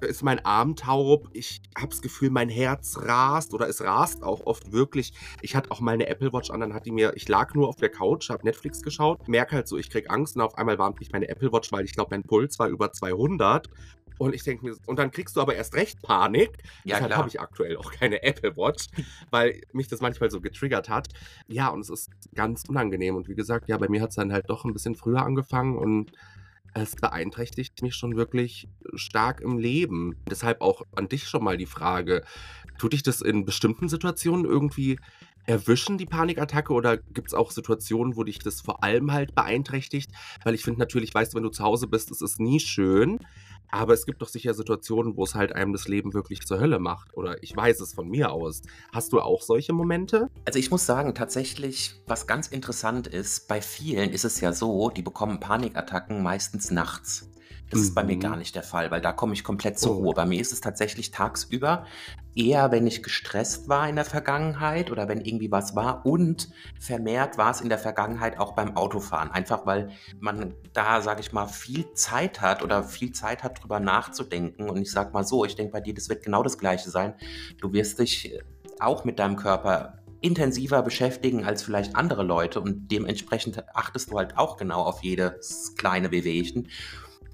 ist 0.00 0.22
mein 0.22 0.44
Arm 0.44 0.76
taub. 0.76 1.28
Ich 1.32 1.62
habe 1.76 1.88
das 1.88 2.02
Gefühl, 2.02 2.30
mein 2.30 2.48
Herz 2.48 2.98
rast 2.98 3.54
oder 3.54 3.68
es 3.68 3.82
rast 3.82 4.22
auch 4.22 4.46
oft 4.46 4.72
wirklich. 4.72 5.12
Ich 5.42 5.56
hatte 5.56 5.70
auch 5.70 5.80
mal 5.80 5.92
eine 5.92 6.06
Apple 6.06 6.32
Watch 6.32 6.50
an, 6.50 6.60
dann 6.60 6.74
hat 6.74 6.86
die 6.86 6.92
mir, 6.92 7.12
ich 7.16 7.28
lag 7.28 7.54
nur 7.54 7.68
auf 7.68 7.76
der 7.76 7.90
Couch, 7.90 8.30
habe 8.30 8.44
Netflix 8.44 8.82
geschaut, 8.82 9.28
merke 9.28 9.56
halt 9.56 9.68
so, 9.68 9.76
ich 9.76 9.90
kriege 9.90 10.10
Angst 10.10 10.36
und 10.36 10.42
auf 10.42 10.56
einmal 10.56 10.78
warnt 10.78 11.00
mich 11.00 11.12
meine 11.12 11.28
Apple 11.28 11.52
Watch, 11.52 11.72
weil 11.72 11.84
ich 11.84 11.94
glaube, 11.94 12.10
mein 12.12 12.22
Puls 12.22 12.58
war 12.58 12.68
über 12.68 12.92
200. 12.92 13.68
Und 14.18 14.34
ich 14.34 14.44
denke 14.44 14.64
mir, 14.64 14.76
und 14.86 14.98
dann 14.98 15.10
kriegst 15.10 15.36
du 15.36 15.40
aber 15.40 15.54
erst 15.54 15.74
recht 15.74 16.00
Panik. 16.02 16.50
Ja, 16.84 16.96
Deshalb 16.96 17.16
habe 17.16 17.28
ich 17.28 17.40
aktuell 17.40 17.76
auch 17.76 17.90
keine 17.90 18.22
Apple 18.22 18.56
Watch, 18.56 18.86
weil 19.30 19.60
mich 19.72 19.88
das 19.88 20.00
manchmal 20.00 20.30
so 20.30 20.40
getriggert 20.40 20.88
hat. 20.88 21.08
Ja, 21.48 21.68
und 21.68 21.80
es 21.80 21.90
ist 21.90 22.10
ganz 22.34 22.64
unangenehm. 22.68 23.16
Und 23.16 23.28
wie 23.28 23.34
gesagt, 23.34 23.68
ja, 23.68 23.76
bei 23.76 23.88
mir 23.88 24.00
hat 24.00 24.10
es 24.10 24.16
dann 24.16 24.32
halt 24.32 24.48
doch 24.48 24.64
ein 24.64 24.72
bisschen 24.72 24.94
früher 24.94 25.22
angefangen 25.22 25.76
und 25.76 26.12
es 26.74 26.96
beeinträchtigt 26.96 27.82
mich 27.82 27.94
schon 27.94 28.16
wirklich 28.16 28.68
stark 28.94 29.40
im 29.40 29.58
Leben. 29.58 30.16
Deshalb 30.28 30.60
auch 30.60 30.82
an 30.96 31.08
dich 31.08 31.28
schon 31.28 31.44
mal 31.44 31.56
die 31.56 31.66
Frage, 31.66 32.24
tut 32.78 32.92
dich 32.92 33.04
das 33.04 33.20
in 33.20 33.44
bestimmten 33.44 33.88
Situationen 33.88 34.44
irgendwie 34.44 34.98
erwischen, 35.46 35.98
die 35.98 36.06
Panikattacke, 36.06 36.72
oder 36.72 36.96
gibt 36.96 37.28
es 37.28 37.34
auch 37.34 37.50
Situationen, 37.50 38.16
wo 38.16 38.24
dich 38.24 38.38
das 38.38 38.60
vor 38.60 38.82
allem 38.82 39.12
halt 39.12 39.34
beeinträchtigt? 39.34 40.10
Weil 40.42 40.54
ich 40.54 40.62
finde 40.62 40.80
natürlich, 40.80 41.14
weißt 41.14 41.32
du, 41.32 41.36
wenn 41.36 41.42
du 41.42 41.50
zu 41.50 41.62
Hause 41.62 41.86
bist, 41.86 42.10
es 42.10 42.20
ist 42.20 42.40
nie 42.40 42.60
schön. 42.60 43.18
Aber 43.70 43.92
es 43.92 44.06
gibt 44.06 44.22
doch 44.22 44.28
sicher 44.28 44.54
Situationen, 44.54 45.16
wo 45.16 45.24
es 45.24 45.34
halt 45.34 45.52
einem 45.52 45.72
das 45.72 45.88
Leben 45.88 46.14
wirklich 46.14 46.46
zur 46.46 46.60
Hölle 46.60 46.78
macht. 46.78 47.16
Oder 47.16 47.42
ich 47.42 47.56
weiß 47.56 47.80
es 47.80 47.92
von 47.92 48.08
mir 48.08 48.30
aus. 48.30 48.62
Hast 48.92 49.12
du 49.12 49.20
auch 49.20 49.42
solche 49.42 49.72
Momente? 49.72 50.30
Also 50.44 50.60
ich 50.60 50.70
muss 50.70 50.86
sagen, 50.86 51.14
tatsächlich, 51.14 52.00
was 52.06 52.28
ganz 52.28 52.46
interessant 52.46 53.08
ist, 53.08 53.48
bei 53.48 53.60
vielen 53.60 54.10
ist 54.10 54.24
es 54.24 54.40
ja 54.40 54.52
so, 54.52 54.90
die 54.90 55.02
bekommen 55.02 55.40
Panikattacken 55.40 56.22
meistens 56.22 56.70
nachts. 56.70 57.28
Das 57.74 57.82
ist 57.82 57.94
bei 57.94 58.04
mir 58.04 58.16
gar 58.16 58.32
mhm. 58.32 58.38
nicht 58.38 58.54
der 58.54 58.62
Fall, 58.62 58.90
weil 58.90 59.00
da 59.00 59.12
komme 59.12 59.32
ich 59.34 59.44
komplett 59.44 59.78
zur 59.78 59.96
Oh. 59.96 59.98
Ruhe. 59.98 60.14
Bei 60.14 60.26
mir 60.26 60.40
ist 60.40 60.52
es 60.52 60.60
tatsächlich 60.60 61.10
tagsüber 61.10 61.86
eher, 62.34 62.72
wenn 62.72 62.86
ich 62.86 63.02
gestresst 63.02 63.68
war 63.68 63.88
in 63.88 63.96
der 63.96 64.04
Vergangenheit 64.04 64.90
oder 64.90 65.08
wenn 65.08 65.20
irgendwie 65.20 65.50
was 65.50 65.76
war 65.76 66.04
und 66.04 66.50
vermehrt 66.78 67.38
war 67.38 67.50
es 67.50 67.60
in 67.60 67.68
der 67.68 67.78
Vergangenheit 67.78 68.38
auch 68.38 68.52
beim 68.52 68.76
Autofahren. 68.76 69.30
Einfach 69.30 69.66
weil 69.66 69.90
man 70.20 70.54
da, 70.72 71.00
sage 71.02 71.20
ich 71.20 71.32
mal, 71.32 71.46
viel 71.46 71.92
Zeit 71.94 72.40
hat 72.40 72.62
oder 72.62 72.82
viel 72.82 73.12
Zeit 73.12 73.42
hat, 73.42 73.62
drüber 73.62 73.80
nachzudenken. 73.80 74.68
Und 74.68 74.82
ich 74.82 74.90
sage 74.90 75.12
mal 75.12 75.24
so, 75.24 75.44
ich 75.44 75.56
denke 75.56 75.72
bei 75.72 75.80
dir, 75.80 75.94
das 75.94 76.08
wird 76.08 76.24
genau 76.24 76.42
das 76.42 76.58
Gleiche 76.58 76.90
sein. 76.90 77.14
Du 77.60 77.72
wirst 77.72 77.98
dich 77.98 78.38
auch 78.80 79.04
mit 79.04 79.18
deinem 79.18 79.36
Körper 79.36 79.98
intensiver 80.20 80.82
beschäftigen 80.82 81.44
als 81.44 81.62
vielleicht 81.62 81.96
andere 81.96 82.22
Leute 82.22 82.60
und 82.60 82.90
dementsprechend 82.90 83.62
achtest 83.76 84.10
du 84.10 84.16
halt 84.16 84.38
auch 84.38 84.56
genau 84.56 84.82
auf 84.82 85.02
jedes 85.02 85.74
kleine 85.76 86.10
Wehwehchen. 86.10 86.68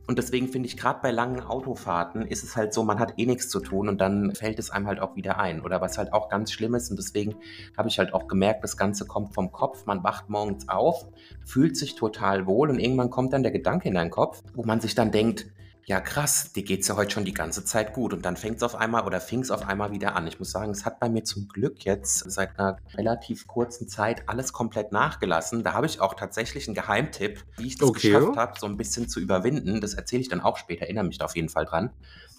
Und 0.07 0.19
deswegen 0.19 0.49
finde 0.49 0.67
ich, 0.69 0.77
gerade 0.77 0.99
bei 1.03 1.13
langen 1.13 1.41
Autofahrten 1.41 2.23
ist 2.23 2.43
es 2.43 2.57
halt 2.57 2.75
so, 2.75 2.83
man 2.83 2.99
hat 2.99 3.15
eh 3.17 3.27
nichts 3.27 3.49
zu 3.49 3.61
tun 3.61 3.89
und 3.89 4.01
dann 4.01 4.35
fällt 4.35 4.59
es 4.59 4.71
einem 4.71 4.87
halt 4.87 5.01
auch 5.01 5.15
wieder 5.15 5.39
ein. 5.39 5.61
Oder 5.61 5.81
was 5.81 5.99
halt 5.99 6.13
auch 6.13 6.29
ganz 6.29 6.51
schlimm 6.51 6.75
ist, 6.75 6.91
und 6.91 6.97
deswegen 6.97 7.37
habe 7.77 7.89
ich 7.89 7.99
halt 7.99 8.13
auch 8.13 8.27
gemerkt, 8.27 8.65
das 8.65 8.77
Ganze 8.77 9.07
kommt 9.07 9.35
vom 9.35 9.53
Kopf. 9.53 9.87
Man 9.87 10.03
wacht 10.03 10.29
morgens 10.29 10.69
auf, 10.69 11.07
fühlt 11.45 11.77
sich 11.77 11.95
total 11.95 12.47
wohl 12.47 12.71
und 12.71 12.81
irgendwann 12.81 13.11
kommt 13.11 13.33
dann 13.33 13.43
der 13.43 13.53
Gedanke 13.53 13.89
in 13.89 13.95
deinen 13.95 14.11
Kopf, 14.11 14.43
wo 14.55 14.65
man 14.65 14.81
sich 14.81 14.95
dann 14.95 15.13
denkt, 15.13 15.47
ja 15.91 16.01
krass, 16.01 16.53
dir 16.53 16.63
geht 16.63 16.83
es 16.83 16.89
ja 16.89 16.95
heute 16.95 17.11
schon 17.11 17.25
die 17.25 17.35
ganze 17.35 17.65
Zeit 17.65 17.93
gut. 17.95 18.13
Und 18.13 18.25
dann 18.25 18.37
fängt 18.37 18.59
es 18.59 18.63
auf 18.63 18.77
einmal 18.77 19.05
oder 19.05 19.21
fing 19.21 19.41
es 19.41 19.51
auf 19.51 19.67
einmal 19.67 19.91
wieder 19.91 20.15
an. 20.15 20.25
Ich 20.29 20.39
muss 20.39 20.53
sagen, 20.53 20.71
es 20.71 20.85
hat 20.85 21.01
bei 21.01 21.09
mir 21.09 21.25
zum 21.25 21.49
Glück 21.49 21.85
jetzt 21.85 22.31
seit 22.31 22.57
einer 22.61 22.79
relativ 22.95 23.49
kurzen 23.49 23.89
Zeit 23.89 24.29
alles 24.29 24.53
komplett 24.53 24.93
nachgelassen. 24.93 25.65
Da 25.65 25.73
habe 25.73 25.87
ich 25.87 26.01
auch 26.01 26.15
tatsächlich 26.15 26.69
einen 26.69 26.77
Geheimtipp, 26.77 27.45
wie 27.57 27.67
ich 27.67 27.77
das 27.77 27.89
okay. 27.89 28.13
geschafft 28.13 28.37
habe, 28.37 28.61
so 28.61 28.67
ein 28.67 28.77
bisschen 28.77 29.09
zu 29.09 29.19
überwinden. 29.19 29.81
Das 29.81 29.95
erzähle 29.95 30.23
ich 30.23 30.29
dann 30.29 30.41
auch 30.41 30.59
später, 30.59 30.83
erinnere 30.83 31.07
mich 31.07 31.19
da 31.19 31.25
auf 31.25 31.35
jeden 31.35 31.49
Fall 31.49 31.65
dran. 31.65 31.91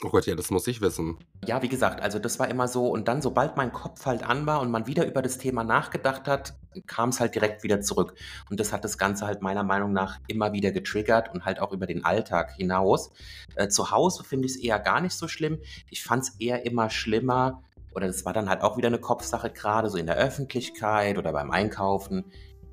Oh 0.03 0.09
Gott, 0.09 0.25
ja, 0.25 0.33
das 0.33 0.49
muss 0.49 0.65
ich 0.65 0.81
wissen. 0.81 1.19
Ja, 1.45 1.61
wie 1.61 1.69
gesagt, 1.69 2.01
also 2.01 2.17
das 2.17 2.39
war 2.39 2.47
immer 2.47 2.67
so. 2.67 2.87
Und 2.87 3.07
dann, 3.07 3.21
sobald 3.21 3.55
mein 3.55 3.71
Kopf 3.71 4.07
halt 4.07 4.23
an 4.23 4.47
war 4.47 4.59
und 4.59 4.71
man 4.71 4.87
wieder 4.87 5.05
über 5.05 5.21
das 5.21 5.37
Thema 5.37 5.63
nachgedacht 5.63 6.27
hat, 6.27 6.55
kam 6.87 7.09
es 7.09 7.19
halt 7.19 7.35
direkt 7.35 7.61
wieder 7.61 7.81
zurück. 7.81 8.15
Und 8.49 8.59
das 8.59 8.73
hat 8.73 8.83
das 8.83 8.97
Ganze 8.97 9.27
halt 9.27 9.43
meiner 9.43 9.63
Meinung 9.63 9.93
nach 9.93 10.19
immer 10.27 10.53
wieder 10.53 10.71
getriggert 10.71 11.31
und 11.31 11.45
halt 11.45 11.59
auch 11.59 11.71
über 11.71 11.85
den 11.85 12.03
Alltag 12.03 12.51
hinaus. 12.55 13.11
Äh, 13.55 13.67
zu 13.67 13.91
Hause 13.91 14.23
finde 14.23 14.47
ich 14.47 14.55
es 14.55 14.59
eher 14.59 14.79
gar 14.79 15.01
nicht 15.01 15.13
so 15.13 15.27
schlimm. 15.27 15.59
Ich 15.91 16.03
fand 16.03 16.23
es 16.23 16.29
eher 16.39 16.65
immer 16.65 16.89
schlimmer, 16.89 17.61
oder 17.93 18.07
das 18.07 18.25
war 18.25 18.33
dann 18.33 18.49
halt 18.49 18.61
auch 18.61 18.77
wieder 18.77 18.87
eine 18.87 18.99
Kopfsache, 18.99 19.49
gerade 19.49 19.89
so 19.89 19.97
in 19.97 20.05
der 20.05 20.15
Öffentlichkeit 20.15 21.17
oder 21.17 21.31
beim 21.31 21.51
Einkaufen. 21.51 22.25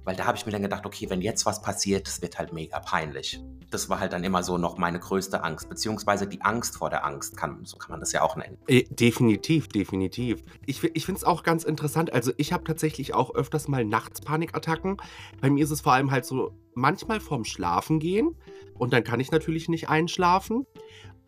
Weil 0.09 0.17
da 0.17 0.25
habe 0.25 0.39
ich 0.39 0.47
mir 0.47 0.53
dann 0.53 0.63
gedacht, 0.63 0.87
okay, 0.87 1.11
wenn 1.11 1.21
jetzt 1.21 1.45
was 1.45 1.61
passiert, 1.61 2.07
das 2.07 2.23
wird 2.23 2.39
halt 2.39 2.55
mega 2.55 2.81
peinlich. 2.81 3.43
Das 3.71 3.91
war 3.91 4.01
halt 4.01 4.15
dann 4.15 4.25
immer 4.25 4.43
so 4.43 4.57
noch 4.57 4.79
meine 4.79 4.99
größte 4.99 5.45
Angst, 5.45 5.69
beziehungsweise 5.69 6.27
die 6.27 6.41
Angst 6.41 6.79
vor 6.79 6.89
der 6.89 7.05
Angst, 7.05 7.37
kann, 7.37 7.63
so 7.67 7.77
kann 7.77 7.91
man 7.91 8.01
das 8.01 8.13
ja 8.13 8.23
auch 8.23 8.35
nennen. 8.35 8.57
Äh, 8.69 8.85
definitiv, 8.85 9.69
definitiv. 9.69 10.43
Ich, 10.65 10.83
ich 10.83 11.05
finde 11.05 11.19
es 11.19 11.25
auch 11.25 11.43
ganz 11.43 11.63
interessant. 11.63 12.11
Also 12.11 12.33
ich 12.39 12.55
habe 12.55 12.65
tatsächlich 12.65 13.13
auch 13.13 13.35
öfters 13.35 13.69
mal 13.69 13.85
nachts 13.85 14.23
Panikattacken. 14.23 14.97
Bei 15.43 15.51
mir 15.51 15.63
ist 15.63 15.71
es 15.73 15.83
vor 15.83 15.93
allem 15.93 16.11
halt 16.11 16.25
so, 16.25 16.55
manchmal 16.73 17.21
vorm 17.21 17.45
Schlafen 17.45 17.99
gehen 17.99 18.35
und 18.79 18.95
dann 18.95 19.05
kann 19.05 19.21
ich 19.21 19.31
natürlich 19.31 19.69
nicht 19.69 19.91
einschlafen. 19.91 20.65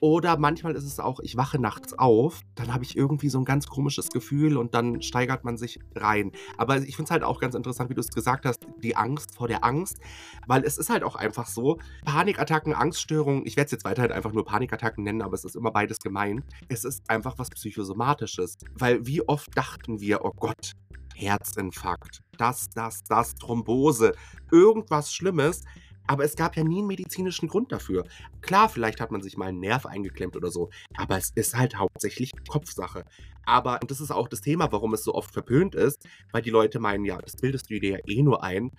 Oder 0.01 0.39
manchmal 0.39 0.75
ist 0.75 0.85
es 0.85 0.99
auch, 0.99 1.21
ich 1.21 1.37
wache 1.37 1.59
nachts 1.59 1.99
auf, 1.99 2.41
dann 2.55 2.73
habe 2.73 2.85
ich 2.85 2.97
irgendwie 2.97 3.29
so 3.29 3.39
ein 3.39 3.45
ganz 3.45 3.67
komisches 3.67 4.09
Gefühl 4.09 4.57
und 4.57 4.75
dann 4.75 5.03
steigert 5.03 5.45
man 5.45 5.59
sich 5.59 5.79
rein. 5.95 6.33
Aber 6.57 6.79
ich 6.79 6.97
finde 6.97 7.05
es 7.05 7.11
halt 7.11 7.23
auch 7.23 7.39
ganz 7.39 7.55
interessant, 7.55 7.91
wie 7.91 7.95
du 7.95 8.01
es 8.01 8.09
gesagt 8.09 8.47
hast, 8.47 8.67
die 8.83 8.97
Angst 8.97 9.35
vor 9.35 9.47
der 9.47 9.63
Angst, 9.63 10.01
weil 10.47 10.65
es 10.65 10.79
ist 10.79 10.89
halt 10.89 11.05
auch 11.05 11.17
einfach 11.17 11.47
so, 11.47 11.79
Panikattacken, 12.07 12.73
Angststörungen, 12.73 13.45
ich 13.45 13.57
werde 13.57 13.67
es 13.67 13.73
jetzt 13.73 13.85
weiterhin 13.85 14.11
einfach 14.11 14.33
nur 14.33 14.47
Panikattacken 14.47 15.05
nennen, 15.05 15.21
aber 15.21 15.35
es 15.35 15.45
ist 15.45 15.55
immer 15.55 15.71
beides 15.71 15.99
gemeint. 15.99 16.45
Es 16.69 16.85
ist 16.85 17.09
einfach 17.11 17.39
was 17.39 17.51
Psychosomatisches, 17.51 18.57
weil 18.79 19.07
wie 19.07 19.27
oft 19.29 19.55
dachten 19.57 20.01
wir, 20.01 20.25
oh 20.25 20.33
Gott, 20.35 20.73
Herzinfarkt, 21.15 22.23
das, 22.39 22.71
das, 22.71 23.03
das, 23.03 23.35
Thrombose, 23.35 24.15
irgendwas 24.51 25.13
Schlimmes 25.13 25.63
aber 26.11 26.25
es 26.25 26.35
gab 26.35 26.57
ja 26.57 26.65
nie 26.65 26.79
einen 26.79 26.89
medizinischen 26.89 27.47
Grund 27.47 27.71
dafür. 27.71 28.03
Klar, 28.41 28.69
vielleicht 28.69 29.01
hat 29.01 29.13
man 29.13 29.23
sich 29.23 29.37
mal 29.37 29.47
einen 29.47 29.61
Nerv 29.61 29.87
eingeklemmt 29.87 30.35
oder 30.35 30.51
so, 30.51 30.69
aber 30.97 31.17
es 31.17 31.31
ist 31.37 31.57
halt 31.57 31.79
hauptsächlich 31.79 32.33
Kopfsache. 32.49 33.05
Aber, 33.45 33.79
und 33.81 33.93
das 33.93 34.01
ist 34.01 34.11
auch 34.11 34.27
das 34.27 34.41
Thema, 34.41 34.73
warum 34.73 34.93
es 34.93 35.05
so 35.05 35.15
oft 35.15 35.33
verpönt 35.33 35.77
ist, 35.77 36.09
weil 36.33 36.43
die 36.43 36.51
Leute 36.51 36.81
meinen, 36.81 37.05
ja, 37.05 37.19
das 37.19 37.37
bildest 37.37 37.71
du 37.71 37.79
dir 37.79 37.91
ja 37.91 37.99
eh 38.09 38.25
nur 38.25 38.43
ein, 38.43 38.73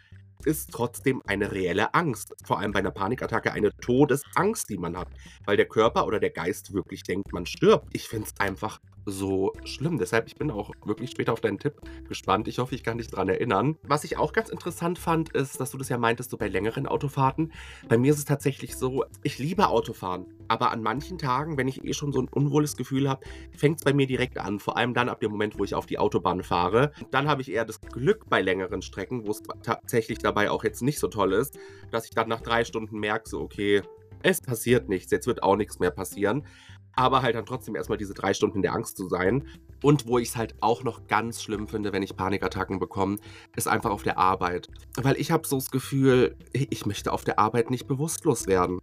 ist 0.43 0.71
trotzdem 0.73 1.21
eine 1.25 1.53
reelle 1.53 1.93
Angst. 1.93 2.33
Vor 2.43 2.59
allem 2.59 2.73
bei 2.73 2.79
einer 2.79 2.91
Panikattacke 2.91 3.53
eine 3.53 3.71
Todesangst, 3.77 4.69
die 4.69 4.77
man 4.77 4.97
hat. 4.97 5.07
Weil 5.45 5.55
der 5.55 5.67
Körper 5.67 6.07
oder 6.07 6.19
der 6.19 6.31
Geist 6.31 6.73
wirklich 6.73 7.03
denkt, 7.03 7.31
man 7.31 7.45
stirbt. 7.45 7.87
Ich 7.93 8.09
finde 8.09 8.27
es 8.27 8.39
einfach 8.41 8.81
so 9.05 9.53
schlimm. 9.63 9.97
Deshalb, 9.97 10.27
ich 10.27 10.35
bin 10.35 10.51
auch 10.51 10.71
wirklich 10.85 11.11
später 11.11 11.33
auf 11.33 11.41
deinen 11.41 11.59
Tipp 11.59 11.81
gespannt. 12.07 12.47
Ich 12.47 12.59
hoffe, 12.59 12.75
ich 12.75 12.83
kann 12.83 12.97
dich 12.97 13.07
daran 13.07 13.29
erinnern. 13.29 13.77
Was 13.83 14.03
ich 14.03 14.17
auch 14.17 14.33
ganz 14.33 14.49
interessant 14.49 14.99
fand, 14.99 15.29
ist, 15.29 15.59
dass 15.59 15.71
du 15.71 15.77
das 15.77 15.89
ja 15.89 15.97
meintest, 15.97 16.31
so 16.31 16.37
bei 16.37 16.47
längeren 16.47 16.87
Autofahrten. 16.87 17.51
Bei 17.87 17.97
mir 17.97 18.11
ist 18.11 18.19
es 18.19 18.25
tatsächlich 18.25 18.75
so, 18.75 19.05
ich 19.23 19.39
liebe 19.39 19.67
Autofahren. 19.67 20.25
Aber 20.47 20.71
an 20.71 20.83
manchen 20.83 21.17
Tagen, 21.17 21.57
wenn 21.57 21.67
ich 21.67 21.83
eh 21.83 21.93
schon 21.93 22.11
so 22.11 22.21
ein 22.21 22.27
unwohles 22.27 22.75
Gefühl 22.75 23.09
habe, 23.09 23.25
fängt 23.55 23.79
es 23.79 23.83
bei 23.83 23.93
mir 23.93 24.07
direkt 24.07 24.37
an. 24.37 24.59
Vor 24.59 24.77
allem 24.77 24.93
dann 24.93 25.09
ab 25.09 25.19
dem 25.21 25.31
Moment, 25.31 25.57
wo 25.57 25.63
ich 25.63 25.75
auf 25.75 25.85
die 25.85 25.97
Autobahn 25.97 26.43
fahre. 26.43 26.91
Dann 27.09 27.27
habe 27.27 27.41
ich 27.41 27.51
eher 27.51 27.65
das 27.65 27.79
Glück 27.81 28.29
bei 28.29 28.41
längeren 28.41 28.81
Strecken, 28.81 29.25
wo 29.25 29.31
es 29.31 29.41
tatsächlich 29.63 30.19
dabei 30.19 30.51
auch 30.51 30.63
jetzt 30.63 30.81
nicht 30.81 30.99
so 30.99 31.07
toll 31.07 31.33
ist, 31.33 31.57
dass 31.89 32.05
ich 32.05 32.11
dann 32.11 32.27
nach 32.27 32.41
drei 32.41 32.63
Stunden 32.65 32.99
merke, 32.99 33.29
so, 33.29 33.39
okay, 33.39 33.81
es 34.23 34.41
passiert 34.41 34.89
nichts, 34.89 35.11
jetzt 35.11 35.27
wird 35.27 35.43
auch 35.43 35.55
nichts 35.55 35.79
mehr 35.79 35.91
passieren. 35.91 36.45
Aber 36.95 37.21
halt 37.21 37.35
dann 37.35 37.45
trotzdem 37.45 37.75
erstmal 37.75 37.97
diese 37.97 38.13
drei 38.13 38.33
Stunden 38.33 38.57
in 38.57 38.61
der 38.61 38.73
Angst 38.73 38.97
zu 38.97 39.07
sein. 39.07 39.47
Und 39.83 40.07
wo 40.07 40.17
ich 40.19 40.29
es 40.29 40.35
halt 40.35 40.55
auch 40.61 40.83
noch 40.83 41.07
ganz 41.07 41.41
schlimm 41.41 41.67
finde, 41.67 41.91
wenn 41.93 42.03
ich 42.03 42.15
Panikattacken 42.15 42.79
bekomme, 42.79 43.17
ist 43.55 43.67
einfach 43.67 43.91
auf 43.91 44.03
der 44.03 44.17
Arbeit. 44.17 44.67
Weil 45.01 45.19
ich 45.19 45.31
habe 45.31 45.47
so 45.47 45.55
das 45.57 45.71
Gefühl, 45.71 46.35
ich 46.53 46.85
möchte 46.85 47.11
auf 47.11 47.23
der 47.23 47.39
Arbeit 47.39 47.71
nicht 47.71 47.87
bewusstlos 47.87 48.47
werden. 48.47 48.79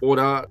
Oder 0.00 0.48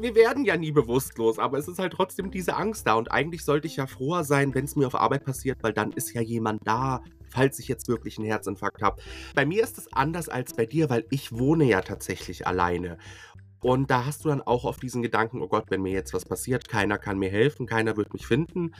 wir 0.00 0.14
werden 0.14 0.44
ja 0.44 0.56
nie 0.56 0.72
bewusstlos, 0.72 1.38
aber 1.38 1.58
es 1.58 1.68
ist 1.68 1.78
halt 1.78 1.92
trotzdem 1.92 2.30
diese 2.30 2.56
Angst 2.56 2.86
da. 2.86 2.94
Und 2.94 3.10
eigentlich 3.12 3.44
sollte 3.44 3.66
ich 3.66 3.76
ja 3.76 3.86
froher 3.86 4.24
sein, 4.24 4.54
wenn 4.54 4.64
es 4.64 4.76
mir 4.76 4.86
auf 4.86 4.94
Arbeit 4.94 5.24
passiert, 5.24 5.58
weil 5.62 5.72
dann 5.72 5.92
ist 5.92 6.14
ja 6.14 6.22
jemand 6.22 6.66
da, 6.66 7.02
falls 7.28 7.58
ich 7.58 7.68
jetzt 7.68 7.88
wirklich 7.88 8.18
einen 8.18 8.26
Herzinfarkt 8.26 8.82
habe. 8.82 9.02
Bei 9.34 9.44
mir 9.44 9.62
ist 9.62 9.76
es 9.76 9.92
anders 9.92 10.28
als 10.28 10.54
bei 10.54 10.66
dir, 10.66 10.88
weil 10.88 11.04
ich 11.10 11.32
wohne 11.32 11.64
ja 11.64 11.82
tatsächlich 11.82 12.46
alleine. 12.46 12.98
Und 13.64 13.90
da 13.90 14.04
hast 14.04 14.22
du 14.22 14.28
dann 14.28 14.42
auch 14.42 14.66
auf 14.66 14.76
diesen 14.76 15.00
Gedanken, 15.00 15.40
oh 15.40 15.48
Gott, 15.48 15.70
wenn 15.70 15.80
mir 15.80 15.92
jetzt 15.92 16.12
was 16.12 16.26
passiert, 16.26 16.68
keiner 16.68 16.98
kann 16.98 17.18
mir 17.18 17.30
helfen, 17.30 17.64
keiner 17.64 17.96
wird 17.96 18.12
mich 18.12 18.26
finden. 18.26 18.74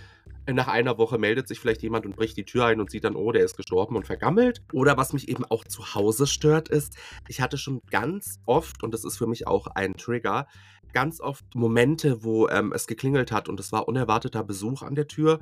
Nach 0.47 0.69
einer 0.69 0.99
Woche 0.99 1.17
meldet 1.17 1.49
sich 1.49 1.59
vielleicht 1.59 1.83
jemand 1.83 2.05
und 2.05 2.17
bricht 2.17 2.37
die 2.37 2.45
Tür 2.45 2.67
ein 2.67 2.83
und 2.83 2.91
sieht 2.91 3.05
dann, 3.05 3.17
oh, 3.17 3.33
der 3.33 3.47
ist 3.47 3.57
gestorben 3.57 3.97
und 3.97 4.07
vergammelt. 4.07 4.61
Oder 4.75 4.99
was 4.99 5.14
mich 5.14 5.31
eben 5.31 5.47
auch 5.47 5.64
zu 5.64 5.95
Hause 5.95 6.26
stört, 6.26 6.69
ist, 6.69 6.99
ich 7.29 7.41
hatte 7.41 7.57
schon 7.57 7.81
ganz 7.91 8.41
oft, 8.45 8.83
und 8.83 8.93
das 8.93 9.05
ist 9.05 9.17
für 9.17 9.26
mich 9.26 9.47
auch 9.47 9.69
ein 9.69 9.95
Trigger, 9.95 10.49
ganz 10.93 11.19
oft 11.19 11.47
Momente, 11.55 12.23
wo 12.23 12.49
ähm, 12.49 12.71
es 12.75 12.87
geklingelt 12.87 13.33
hat 13.33 13.49
und 13.49 13.59
es 13.61 13.73
war 13.73 13.88
unerwarteter 13.88 14.45
Besuch 14.45 14.83
an 14.83 14.95
der 14.95 15.07
Tür, 15.07 15.41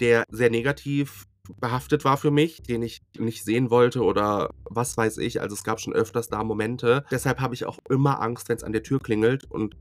der 0.00 0.24
sehr 0.30 0.48
negativ 0.48 1.26
behaftet 1.60 2.04
war 2.04 2.16
für 2.16 2.30
mich, 2.30 2.62
den 2.62 2.82
ich 2.82 3.02
nicht 3.18 3.44
sehen 3.44 3.70
wollte 3.70 4.02
oder 4.02 4.50
was 4.64 4.96
weiß 4.96 5.18
ich. 5.18 5.40
Also 5.40 5.54
es 5.54 5.64
gab 5.64 5.80
schon 5.80 5.92
öfters 5.92 6.28
da 6.28 6.44
Momente. 6.44 7.04
Deshalb 7.10 7.40
habe 7.40 7.54
ich 7.54 7.64
auch 7.64 7.78
immer 7.88 8.20
Angst, 8.20 8.48
wenn 8.48 8.56
es 8.56 8.64
an 8.64 8.72
der 8.72 8.82
Tür 8.82 9.00
klingelt 9.00 9.44
und 9.50 9.76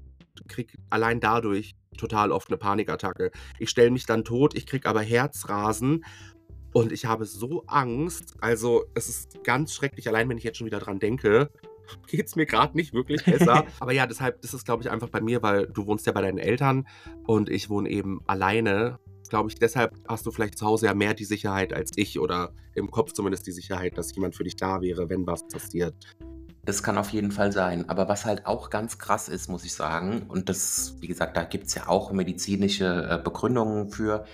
kriege 0.47 0.77
allein 0.89 1.19
dadurch 1.19 1.75
total 1.97 2.31
oft 2.31 2.49
eine 2.49 2.57
Panikattacke. 2.57 3.31
Ich 3.59 3.69
stelle 3.69 3.91
mich 3.91 4.05
dann 4.05 4.23
tot, 4.23 4.55
ich 4.55 4.67
kriege 4.67 4.87
aber 4.87 5.01
Herzrasen 5.01 6.05
und 6.73 6.91
ich 6.91 7.05
habe 7.05 7.25
so 7.25 7.63
Angst. 7.65 8.35
Also 8.39 8.85
es 8.93 9.09
ist 9.09 9.43
ganz 9.43 9.73
schrecklich, 9.73 10.07
allein 10.07 10.29
wenn 10.29 10.37
ich 10.37 10.43
jetzt 10.43 10.57
schon 10.57 10.67
wieder 10.67 10.79
dran 10.79 10.99
denke 10.99 11.49
geht 12.07 12.27
es 12.27 12.35
mir 12.35 12.45
gerade 12.45 12.75
nicht 12.75 12.93
wirklich 12.93 13.23
besser. 13.23 13.65
Aber 13.79 13.91
ja, 13.93 14.05
deshalb 14.07 14.43
ist 14.43 14.53
es, 14.53 14.65
glaube 14.65 14.83
ich, 14.83 14.89
einfach 14.89 15.09
bei 15.09 15.21
mir, 15.21 15.41
weil 15.41 15.67
du 15.67 15.85
wohnst 15.87 16.05
ja 16.05 16.11
bei 16.11 16.21
deinen 16.21 16.37
Eltern 16.37 16.87
und 17.25 17.49
ich 17.49 17.69
wohne 17.69 17.89
eben 17.89 18.21
alleine 18.27 18.99
glaube 19.29 19.49
ich, 19.49 19.55
deshalb 19.55 19.95
hast 20.07 20.25
du 20.25 20.31
vielleicht 20.31 20.57
zu 20.57 20.65
Hause 20.65 20.87
ja 20.87 20.93
mehr 20.93 21.13
die 21.13 21.25
Sicherheit 21.25 21.73
als 21.73 21.91
ich 21.95 22.19
oder 22.19 22.51
im 22.73 22.91
Kopf 22.91 23.13
zumindest 23.13 23.47
die 23.47 23.51
Sicherheit, 23.51 23.97
dass 23.97 24.15
jemand 24.15 24.35
für 24.35 24.43
dich 24.43 24.55
da 24.55 24.81
wäre, 24.81 25.09
wenn 25.09 25.25
was 25.25 25.47
passiert. 25.47 25.95
Das 26.65 26.83
kann 26.83 26.97
auf 26.97 27.09
jeden 27.11 27.31
Fall 27.31 27.53
sein. 27.53 27.87
Aber 27.87 28.09
was 28.09 28.25
halt 28.25 28.45
auch 28.45 28.69
ganz 28.69 28.97
krass 28.97 29.29
ist, 29.29 29.47
muss 29.47 29.63
ich 29.63 29.73
sagen, 29.73 30.25
und 30.27 30.49
das, 30.49 30.95
wie 30.99 31.07
gesagt, 31.07 31.37
da 31.37 31.43
gibt 31.43 31.67
es 31.67 31.75
ja 31.75 31.87
auch 31.87 32.11
medizinische 32.11 33.07
äh, 33.09 33.23
Begründungen 33.23 33.89
für, 33.89 34.25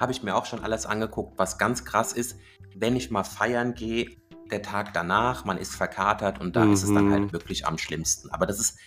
habe 0.00 0.12
ich 0.12 0.22
mir 0.22 0.34
auch 0.34 0.46
schon 0.46 0.60
alles 0.60 0.86
angeguckt, 0.86 1.38
was 1.38 1.58
ganz 1.58 1.84
krass 1.84 2.14
ist, 2.14 2.36
wenn 2.74 2.96
ich 2.96 3.10
mal 3.10 3.24
feiern 3.24 3.74
gehe, 3.74 4.16
der 4.50 4.62
Tag 4.62 4.94
danach, 4.94 5.44
man 5.44 5.58
ist 5.58 5.74
verkatert 5.74 6.40
und 6.40 6.56
da 6.56 6.64
mhm. 6.64 6.72
ist 6.72 6.82
es 6.82 6.92
dann 6.92 7.10
halt 7.10 7.22
mhm. 7.24 7.32
wirklich 7.32 7.66
am 7.66 7.78
schlimmsten. 7.78 8.30
Aber 8.30 8.46
das 8.46 8.58
ist 8.58 8.78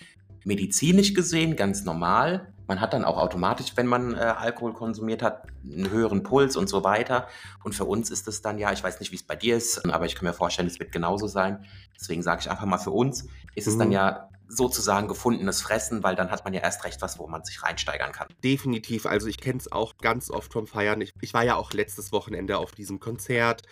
medizinisch 0.43 1.13
gesehen 1.13 1.55
ganz 1.55 1.83
normal. 1.83 2.53
Man 2.67 2.81
hat 2.81 2.93
dann 2.93 3.05
auch 3.05 3.17
automatisch, 3.17 3.73
wenn 3.75 3.87
man 3.87 4.15
äh, 4.15 4.19
Alkohol 4.19 4.73
konsumiert 4.73 5.21
hat, 5.21 5.47
einen 5.63 5.89
höheren 5.89 6.23
Puls 6.23 6.55
und 6.57 6.67
so 6.67 6.83
weiter. 6.83 7.27
Und 7.63 7.75
für 7.75 7.85
uns 7.85 8.09
ist 8.09 8.27
es 8.27 8.41
dann 8.41 8.57
ja, 8.57 8.71
ich 8.71 8.83
weiß 8.83 8.99
nicht, 8.99 9.11
wie 9.11 9.17
es 9.17 9.23
bei 9.23 9.35
dir 9.35 9.57
ist, 9.57 9.85
aber 9.89 10.05
ich 10.05 10.15
kann 10.15 10.25
mir 10.25 10.33
vorstellen, 10.33 10.67
es 10.67 10.79
wird 10.79 10.91
genauso 10.91 11.27
sein. 11.27 11.65
Deswegen 11.99 12.23
sage 12.23 12.41
ich 12.41 12.49
einfach 12.49 12.65
mal, 12.65 12.77
für 12.77 12.91
uns 12.91 13.27
ist 13.55 13.67
es 13.67 13.77
dann 13.77 13.87
mhm. 13.87 13.93
ja 13.93 14.29
sozusagen 14.47 15.07
gefundenes 15.07 15.61
Fressen, 15.61 16.03
weil 16.03 16.15
dann 16.15 16.29
hat 16.29 16.43
man 16.43 16.53
ja 16.53 16.61
erst 16.61 16.83
recht 16.83 17.01
was, 17.01 17.19
wo 17.19 17.27
man 17.27 17.43
sich 17.43 17.63
reinsteigern 17.63 18.11
kann. 18.11 18.27
Definitiv. 18.43 19.05
Also 19.05 19.27
ich 19.27 19.39
kenne 19.39 19.59
es 19.59 19.71
auch 19.71 19.97
ganz 19.97 20.29
oft 20.29 20.53
vom 20.53 20.67
Feiern. 20.67 21.01
Ich, 21.01 21.13
ich 21.21 21.33
war 21.33 21.43
ja 21.43 21.55
auch 21.55 21.73
letztes 21.73 22.11
Wochenende 22.11 22.57
auf 22.57 22.71
diesem 22.71 22.99
Konzert. 22.99 23.63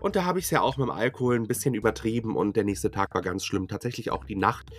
Und 0.00 0.16
da 0.16 0.24
habe 0.24 0.38
ich 0.38 0.46
es 0.46 0.50
ja 0.50 0.60
auch 0.60 0.76
mit 0.76 0.88
dem 0.88 0.90
Alkohol 0.90 1.36
ein 1.36 1.46
bisschen 1.46 1.74
übertrieben 1.74 2.36
und 2.36 2.56
der 2.56 2.64
nächste 2.64 2.90
Tag 2.90 3.14
war 3.14 3.22
ganz 3.22 3.44
schlimm. 3.44 3.68
Tatsächlich 3.68 4.10
auch 4.10 4.24
die 4.24 4.36
Nacht. 4.36 4.70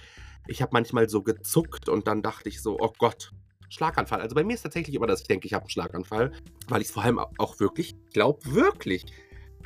Ich 0.48 0.62
habe 0.62 0.72
manchmal 0.74 1.10
so 1.10 1.24
gezuckt 1.24 1.90
und 1.90 2.08
dann 2.08 2.22
dachte 2.22 2.50
ich 2.50 2.62
so, 2.62 2.78
oh 2.80 2.94
Gott, 2.98 3.32
Schlaganfall. 3.70 4.22
Also 4.22 4.36
bei 4.36 4.44
mir 4.44 4.54
ist 4.54 4.64
tatsächlich 4.64 4.96
immer, 4.96 5.08
dass 5.08 5.22
ich 5.22 5.28
denke, 5.28 5.46
ich 5.48 5.54
habe 5.54 5.64
einen 5.64 5.70
Schlaganfall, 5.70 6.32
weil 6.68 6.82
ich 6.82 6.88
vor 6.88 7.04
allem 7.04 7.20
auch 7.20 7.60
wirklich 7.60 7.96
glaube, 8.14 8.40
wirklich, 8.46 9.06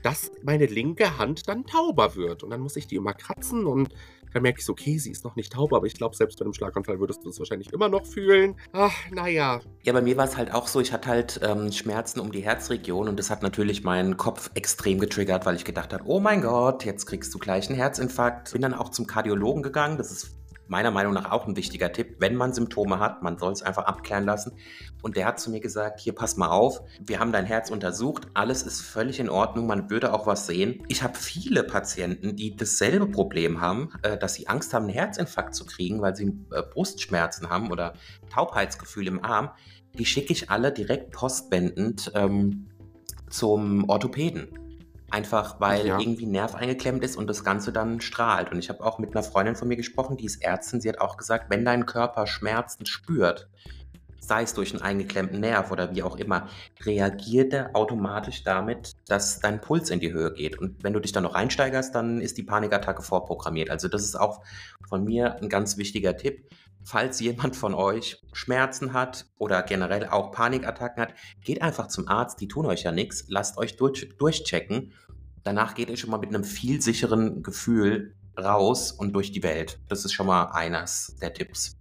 dass 0.03 0.31
meine 0.43 0.65
linke 0.65 1.17
Hand 1.17 1.47
dann 1.47 1.65
tauber 1.65 2.15
wird. 2.15 2.43
Und 2.43 2.49
dann 2.49 2.61
muss 2.61 2.75
ich 2.75 2.87
die 2.87 2.95
immer 2.95 3.13
kratzen 3.13 3.65
und 3.65 3.89
dann 4.33 4.43
merke 4.43 4.59
ich 4.59 4.65
so, 4.65 4.71
okay, 4.71 4.97
sie 4.97 5.11
ist 5.11 5.23
noch 5.23 5.35
nicht 5.35 5.53
taub, 5.53 5.73
aber 5.73 5.85
ich 5.85 5.93
glaube, 5.93 6.15
selbst 6.15 6.39
bei 6.39 6.45
einem 6.45 6.53
Schlaganfall 6.53 6.99
würdest 6.99 7.23
du 7.25 7.29
es 7.29 7.39
wahrscheinlich 7.39 7.73
immer 7.73 7.89
noch 7.89 8.05
fühlen. 8.05 8.55
Ach, 8.71 8.93
naja. 9.11 9.59
Ja, 9.83 9.93
bei 9.93 10.01
mir 10.01 10.15
war 10.17 10.25
es 10.25 10.37
halt 10.37 10.53
auch 10.53 10.67
so, 10.67 10.79
ich 10.79 10.93
hatte 10.93 11.09
halt 11.09 11.41
ähm, 11.43 11.71
Schmerzen 11.71 12.19
um 12.19 12.31
die 12.31 12.41
Herzregion 12.41 13.09
und 13.09 13.19
das 13.19 13.29
hat 13.29 13.43
natürlich 13.43 13.83
meinen 13.83 14.17
Kopf 14.17 14.49
extrem 14.53 14.99
getriggert, 14.99 15.45
weil 15.45 15.55
ich 15.55 15.65
gedacht 15.65 15.93
habe, 15.93 16.03
oh 16.07 16.19
mein 16.19 16.41
Gott, 16.41 16.85
jetzt 16.85 17.05
kriegst 17.05 17.33
du 17.33 17.39
gleich 17.39 17.67
einen 17.67 17.77
Herzinfarkt. 17.77 18.53
Bin 18.53 18.61
dann 18.61 18.73
auch 18.73 18.89
zum 18.89 19.05
Kardiologen 19.05 19.63
gegangen, 19.63 19.97
das 19.97 20.11
ist 20.11 20.40
meiner 20.71 20.89
Meinung 20.89 21.13
nach 21.13 21.29
auch 21.31 21.47
ein 21.47 21.57
wichtiger 21.57 21.91
Tipp, 21.91 22.15
wenn 22.19 22.33
man 22.33 22.53
Symptome 22.53 22.99
hat, 22.99 23.21
man 23.21 23.37
soll 23.37 23.51
es 23.51 23.61
einfach 23.61 23.83
abklären 23.83 24.23
lassen. 24.23 24.53
Und 25.01 25.17
der 25.17 25.25
hat 25.25 25.37
zu 25.37 25.51
mir 25.51 25.59
gesagt, 25.59 25.99
hier 25.99 26.15
pass 26.15 26.37
mal 26.37 26.47
auf, 26.47 26.79
wir 27.01 27.19
haben 27.19 27.33
dein 27.33 27.45
Herz 27.45 27.69
untersucht, 27.69 28.27
alles 28.33 28.63
ist 28.63 28.79
völlig 28.79 29.19
in 29.19 29.29
Ordnung, 29.29 29.67
man 29.67 29.89
würde 29.89 30.13
auch 30.13 30.27
was 30.27 30.47
sehen. 30.47 30.81
Ich 30.87 31.03
habe 31.03 31.17
viele 31.17 31.65
Patienten, 31.65 32.37
die 32.37 32.55
dasselbe 32.55 33.05
Problem 33.05 33.59
haben, 33.59 33.91
äh, 34.01 34.17
dass 34.17 34.35
sie 34.35 34.47
Angst 34.47 34.73
haben, 34.73 34.85
einen 34.85 34.93
Herzinfarkt 34.93 35.55
zu 35.55 35.65
kriegen, 35.65 36.01
weil 36.01 36.15
sie 36.15 36.27
äh, 36.51 36.61
Brustschmerzen 36.63 37.49
haben 37.49 37.69
oder 37.69 37.93
Taubheitsgefühl 38.29 39.09
im 39.09 39.25
Arm. 39.25 39.49
Die 39.99 40.05
schicke 40.05 40.31
ich 40.31 40.49
alle 40.49 40.71
direkt 40.71 41.11
postwendend 41.11 42.13
ähm, 42.15 42.69
zum 43.29 43.89
Orthopäden. 43.89 44.47
Einfach 45.11 45.59
weil 45.59 45.85
ja. 45.85 45.99
irgendwie 45.99 46.25
Nerv 46.25 46.55
eingeklemmt 46.55 47.03
ist 47.03 47.17
und 47.17 47.27
das 47.27 47.43
Ganze 47.43 47.73
dann 47.73 47.99
strahlt. 47.99 48.51
Und 48.51 48.59
ich 48.59 48.69
habe 48.69 48.83
auch 48.83 48.97
mit 48.97 49.13
einer 49.13 49.23
Freundin 49.23 49.55
von 49.55 49.67
mir 49.67 49.75
gesprochen, 49.75 50.17
die 50.17 50.25
ist 50.25 50.41
Ärztin, 50.41 50.79
sie 50.79 50.89
hat 50.89 50.99
auch 50.99 51.17
gesagt, 51.17 51.49
wenn 51.49 51.65
dein 51.65 51.85
Körper 51.85 52.27
Schmerzen 52.27 52.85
spürt, 52.85 53.49
sei 54.21 54.43
es 54.43 54.53
durch 54.53 54.71
einen 54.71 54.81
eingeklemmten 54.81 55.41
Nerv 55.41 55.71
oder 55.71 55.93
wie 55.93 56.03
auch 56.03 56.15
immer, 56.15 56.47
reagiert 56.85 57.51
er 57.51 57.75
automatisch 57.75 58.43
damit, 58.43 58.93
dass 59.07 59.39
dein 59.39 59.59
Puls 59.59 59.89
in 59.89 59.99
die 59.99 60.13
Höhe 60.13 60.31
geht. 60.31 60.57
Und 60.57 60.83
wenn 60.83 60.93
du 60.93 60.99
dich 60.99 61.11
dann 61.11 61.23
noch 61.23 61.35
reinsteigerst, 61.35 61.93
dann 61.93 62.21
ist 62.21 62.37
die 62.37 62.43
Panikattacke 62.43 63.01
vorprogrammiert. 63.01 63.69
Also 63.69 63.89
das 63.89 64.03
ist 64.03 64.15
auch 64.15 64.41
von 64.87 65.03
mir 65.03 65.35
ein 65.41 65.49
ganz 65.49 65.75
wichtiger 65.77 66.15
Tipp. 66.15 66.47
Falls 66.83 67.19
jemand 67.19 67.55
von 67.55 67.73
euch 67.73 68.21
Schmerzen 68.33 68.93
hat 68.93 69.27
oder 69.37 69.61
generell 69.63 70.07
auch 70.07 70.31
Panikattacken 70.31 71.01
hat, 71.03 71.13
geht 71.43 71.61
einfach 71.61 71.87
zum 71.87 72.07
Arzt, 72.07 72.41
die 72.41 72.47
tun 72.47 72.65
euch 72.65 72.83
ja 72.83 72.91
nichts, 72.91 73.25
lasst 73.27 73.57
euch 73.57 73.77
durch, 73.77 74.09
durchchecken. 74.17 74.93
Danach 75.43 75.75
geht 75.75 75.89
ihr 75.89 75.97
schon 75.97 76.09
mal 76.09 76.17
mit 76.17 76.29
einem 76.29 76.43
viel 76.43 76.81
sicheren 76.81 77.43
Gefühl 77.43 78.15
raus 78.37 78.91
und 78.91 79.13
durch 79.13 79.31
die 79.31 79.43
Welt. 79.43 79.79
Das 79.87 80.05
ist 80.05 80.13
schon 80.13 80.27
mal 80.27 80.45
eines 80.45 81.15
der 81.21 81.33
Tipps. 81.33 81.77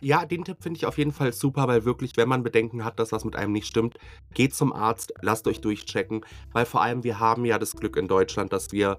Ja, 0.00 0.26
den 0.26 0.44
Tipp 0.44 0.56
finde 0.60 0.78
ich 0.78 0.86
auf 0.86 0.98
jeden 0.98 1.12
Fall 1.12 1.32
super, 1.32 1.68
weil 1.68 1.84
wirklich, 1.84 2.16
wenn 2.16 2.28
man 2.28 2.42
Bedenken 2.42 2.84
hat, 2.84 2.98
dass 2.98 3.12
was 3.12 3.24
mit 3.24 3.36
einem 3.36 3.52
nicht 3.52 3.68
stimmt, 3.68 3.98
geht 4.34 4.52
zum 4.52 4.72
Arzt, 4.72 5.12
lasst 5.20 5.46
euch 5.46 5.60
durchchecken, 5.60 6.24
weil 6.50 6.66
vor 6.66 6.82
allem 6.82 7.04
wir 7.04 7.20
haben 7.20 7.44
ja 7.44 7.56
das 7.56 7.72
Glück 7.72 7.96
in 7.96 8.08
Deutschland, 8.08 8.52
dass 8.52 8.72
wir 8.72 8.98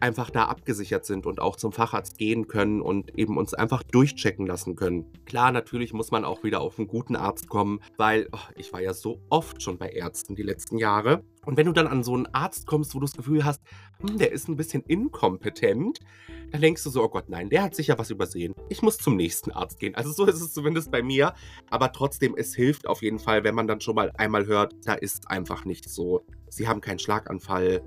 einfach 0.00 0.30
da 0.30 0.44
abgesichert 0.44 1.04
sind 1.04 1.26
und 1.26 1.40
auch 1.40 1.56
zum 1.56 1.72
Facharzt 1.72 2.18
gehen 2.18 2.48
können 2.48 2.80
und 2.80 3.16
eben 3.18 3.36
uns 3.36 3.54
einfach 3.54 3.82
durchchecken 3.82 4.46
lassen 4.46 4.76
können. 4.76 5.06
Klar, 5.26 5.52
natürlich 5.52 5.92
muss 5.92 6.10
man 6.10 6.24
auch 6.24 6.44
wieder 6.44 6.60
auf 6.60 6.78
einen 6.78 6.88
guten 6.88 7.16
Arzt 7.16 7.48
kommen, 7.48 7.80
weil 7.96 8.28
oh, 8.32 8.38
ich 8.56 8.72
war 8.72 8.80
ja 8.80 8.94
so 8.94 9.20
oft 9.28 9.62
schon 9.62 9.78
bei 9.78 9.90
Ärzten 9.90 10.34
die 10.34 10.42
letzten 10.42 10.78
Jahre. 10.78 11.24
Und 11.44 11.56
wenn 11.56 11.66
du 11.66 11.72
dann 11.72 11.86
an 11.86 12.02
so 12.02 12.14
einen 12.14 12.26
Arzt 12.26 12.66
kommst, 12.66 12.94
wo 12.94 12.98
du 12.98 13.06
das 13.06 13.16
Gefühl 13.16 13.44
hast, 13.44 13.62
hm, 14.00 14.18
der 14.18 14.32
ist 14.32 14.48
ein 14.48 14.56
bisschen 14.56 14.82
inkompetent, 14.82 16.00
dann 16.50 16.60
denkst 16.60 16.84
du 16.84 16.90
so, 16.90 17.02
oh 17.02 17.08
Gott, 17.08 17.28
nein, 17.28 17.48
der 17.48 17.62
hat 17.62 17.74
sicher 17.74 17.98
was 17.98 18.10
übersehen. 18.10 18.54
Ich 18.68 18.82
muss 18.82 18.98
zum 18.98 19.16
nächsten 19.16 19.50
Arzt 19.50 19.78
gehen. 19.78 19.94
Also 19.94 20.12
so 20.12 20.26
ist 20.26 20.40
es 20.40 20.52
zumindest 20.52 20.90
bei 20.90 21.02
mir. 21.02 21.34
Aber 21.70 21.92
trotzdem, 21.92 22.34
es 22.36 22.54
hilft 22.54 22.86
auf 22.86 23.02
jeden 23.02 23.18
Fall, 23.18 23.44
wenn 23.44 23.54
man 23.54 23.66
dann 23.66 23.80
schon 23.80 23.94
mal 23.94 24.12
einmal 24.16 24.46
hört, 24.46 24.74
da 24.84 24.94
ist 24.94 25.30
einfach 25.30 25.64
nichts 25.64 25.94
so. 25.94 26.22
Sie 26.48 26.68
haben 26.68 26.80
keinen 26.80 26.98
Schlaganfall, 26.98 27.82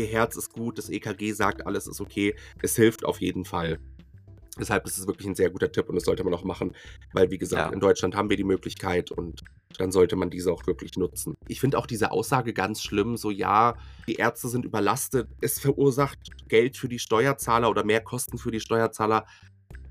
ihr 0.00 0.06
Herz 0.06 0.36
ist 0.36 0.52
gut, 0.52 0.78
das 0.78 0.88
EKG 0.88 1.32
sagt, 1.32 1.66
alles 1.66 1.86
ist 1.86 2.00
okay. 2.00 2.34
Es 2.62 2.76
hilft 2.76 3.04
auf 3.04 3.20
jeden 3.20 3.44
Fall. 3.44 3.78
Deshalb 4.58 4.86
ist 4.86 4.98
es 4.98 5.06
wirklich 5.06 5.28
ein 5.28 5.34
sehr 5.34 5.50
guter 5.50 5.70
Tipp 5.70 5.88
und 5.88 5.94
das 5.94 6.04
sollte 6.04 6.24
man 6.24 6.34
auch 6.34 6.44
machen, 6.44 6.74
weil 7.12 7.30
wie 7.30 7.38
gesagt, 7.38 7.68
ja. 7.68 7.72
in 7.72 7.80
Deutschland 7.80 8.16
haben 8.16 8.28
wir 8.30 8.36
die 8.36 8.44
Möglichkeit 8.44 9.10
und 9.10 9.42
dann 9.78 9.92
sollte 9.92 10.16
man 10.16 10.28
diese 10.28 10.52
auch 10.52 10.66
wirklich 10.66 10.96
nutzen. 10.96 11.34
Ich 11.46 11.60
finde 11.60 11.78
auch 11.78 11.86
diese 11.86 12.10
Aussage 12.10 12.52
ganz 12.52 12.82
schlimm, 12.82 13.16
so 13.16 13.30
ja, 13.30 13.76
die 14.08 14.16
Ärzte 14.16 14.48
sind 14.48 14.64
überlastet, 14.64 15.28
es 15.40 15.60
verursacht 15.60 16.18
Geld 16.48 16.76
für 16.76 16.88
die 16.88 16.98
Steuerzahler 16.98 17.70
oder 17.70 17.84
mehr 17.84 18.00
Kosten 18.00 18.38
für 18.38 18.50
die 18.50 18.60
Steuerzahler 18.60 19.24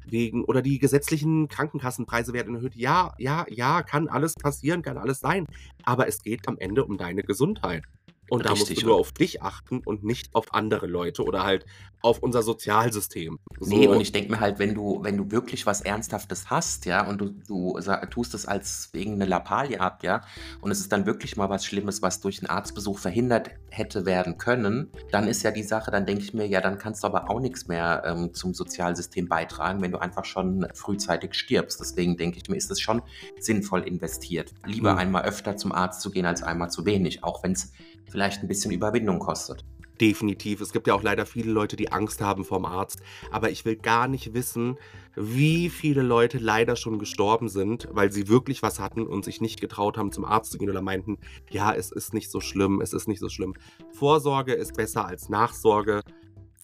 wegen 0.06 0.44
oder 0.44 0.62
die 0.62 0.78
gesetzlichen 0.78 1.48
Krankenkassenpreise 1.48 2.34
werden 2.34 2.56
erhöht. 2.56 2.76
Ja, 2.76 3.14
ja, 3.18 3.46
ja, 3.50 3.82
kann 3.82 4.10
alles 4.10 4.36
passieren, 4.36 4.82
kann 4.82 4.98
alles 4.98 5.20
sein, 5.20 5.46
aber 5.84 6.08
es 6.08 6.22
geht 6.22 6.48
am 6.48 6.58
Ende 6.58 6.84
um 6.84 6.98
deine 6.98 7.24
Gesundheit 7.24 7.84
Und 8.30 8.46
da 8.46 8.52
musst 8.52 8.64
du 8.64 8.68
Richtig. 8.70 8.86
nur 8.86 8.96
auf 8.96 9.12
dich 9.12 9.42
achten 9.42 9.82
und 9.84 10.04
nicht 10.04 10.36
auf 10.36 10.54
andere 10.54 10.88
Leute 10.88 11.24
oder 11.24 11.44
halt 11.44 11.66
auf 12.02 12.20
unser 12.20 12.44
Sozialsystem. 12.44 13.40
Nee, 13.60 13.88
und 13.88 13.96
So, 13.96 14.02
ich 14.02 14.12
denke 14.12 14.32
mir 14.32 14.40
halt, 14.40 14.60
wenn 14.60 14.74
du, 14.74 15.04
wenn 15.04 15.18
du 15.18 15.32
wirklich 15.32 15.66
was 15.66 15.82
Ernsthaftes 15.82 16.50
hast, 16.50 16.86
ja, 16.86 17.06
und 17.08 17.20
du, 17.20 17.30
du 17.48 17.78
tust 18.10 18.34
es 18.34 18.46
als 18.46 18.90
wegen 18.94 19.14
eine 19.14 19.26
Lappalie 19.26 19.80
ab, 19.80 20.04
ja, 20.04 20.22
und 20.62 20.72
es 20.72 20.80
ist 20.80 20.92
dann 20.92 21.06
wirklich 21.06 21.36
mal 21.36 21.50
was 21.50 21.66
Schlimmes, 21.66 22.02
was 22.02 22.22
durch 22.22 22.40
einen 22.40 22.50
Arztbesuch 22.50 23.00
verhindert 23.00 23.52
hätte 23.70 24.06
werden 24.06 24.38
können, 24.38 24.92
dann 25.12 25.28
ist 25.28 25.44
ja 25.44 25.52
die 25.52 25.64
Sache, 25.64 25.92
dann 25.92 26.06
denke 26.06 26.24
ich 26.24 26.34
mir, 26.34 26.48
ja, 26.48 26.62
dann 26.62 26.78
kannst 26.78 27.04
du 27.04 27.08
aber 27.08 27.30
auch 27.30 27.40
nichts 27.40 27.68
mehr 27.68 28.04
ähm, 28.06 28.34
zum 28.34 28.54
Sozialsystem 28.54 29.28
beitragen, 29.28 29.82
wenn 29.82 29.92
du 29.92 29.98
einfach 29.98 30.26
schon 30.26 30.68
frühzeitig 30.74 31.34
stirbst. 31.34 31.80
Deswegen 31.80 32.18
denke 32.18 32.38
ich 32.38 32.50
mir, 32.50 32.56
ist 32.56 32.72
es 32.72 32.80
schon 32.80 33.02
sinnvoll 33.40 33.82
investiert. 33.82 34.54
Lieber 34.66 34.92
hm. 34.92 35.00
einmal 35.00 35.24
öfter 35.24 35.58
zum 35.58 35.72
Arzt 35.72 36.02
zu 36.02 36.12
gehen, 36.12 36.26
als 36.26 36.44
einmal 36.44 36.72
zu 36.72 36.86
wenig, 36.86 37.24
auch 37.24 37.44
wenn 37.44 37.52
es 37.52 37.74
vielleicht 38.10 38.42
ein 38.42 38.48
bisschen 38.48 38.72
Überwindung 38.72 39.20
kostet. 39.20 39.64
Definitiv. 40.00 40.62
Es 40.62 40.72
gibt 40.72 40.88
ja 40.88 40.94
auch 40.94 41.04
leider 41.04 41.26
viele 41.26 41.52
Leute, 41.52 41.76
die 41.76 41.92
Angst 41.92 42.22
haben 42.22 42.46
vorm 42.46 42.66
Arzt. 42.66 43.02
Aber 43.32 43.50
ich 43.50 43.66
will 43.66 43.76
gar 43.76 44.08
nicht 44.08 44.34
wissen, 44.34 44.78
wie 45.16 45.70
viele 45.70 46.02
Leute 46.02 46.38
leider 46.38 46.78
schon 46.78 47.00
gestorben 47.00 47.50
sind, 47.50 47.90
weil 47.92 48.12
sie 48.12 48.30
wirklich 48.30 48.64
was 48.64 48.80
hatten 48.80 49.06
und 49.06 49.26
sich 49.26 49.42
nicht 49.42 49.60
getraut 49.60 49.98
haben, 49.98 50.14
zum 50.14 50.24
Arzt 50.24 50.52
zu 50.52 50.58
gehen 50.58 50.70
oder 50.70 50.82
meinten, 50.82 51.18
ja, 51.50 51.74
es 51.74 51.92
ist 51.92 52.14
nicht 52.14 52.32
so 52.32 52.40
schlimm, 52.40 52.80
es 52.80 52.94
ist 52.94 53.10
nicht 53.10 53.20
so 53.20 53.28
schlimm. 53.28 53.56
Vorsorge 53.92 54.54
ist 54.54 54.76
besser 54.76 55.06
als 55.06 55.28
Nachsorge. 55.28 56.02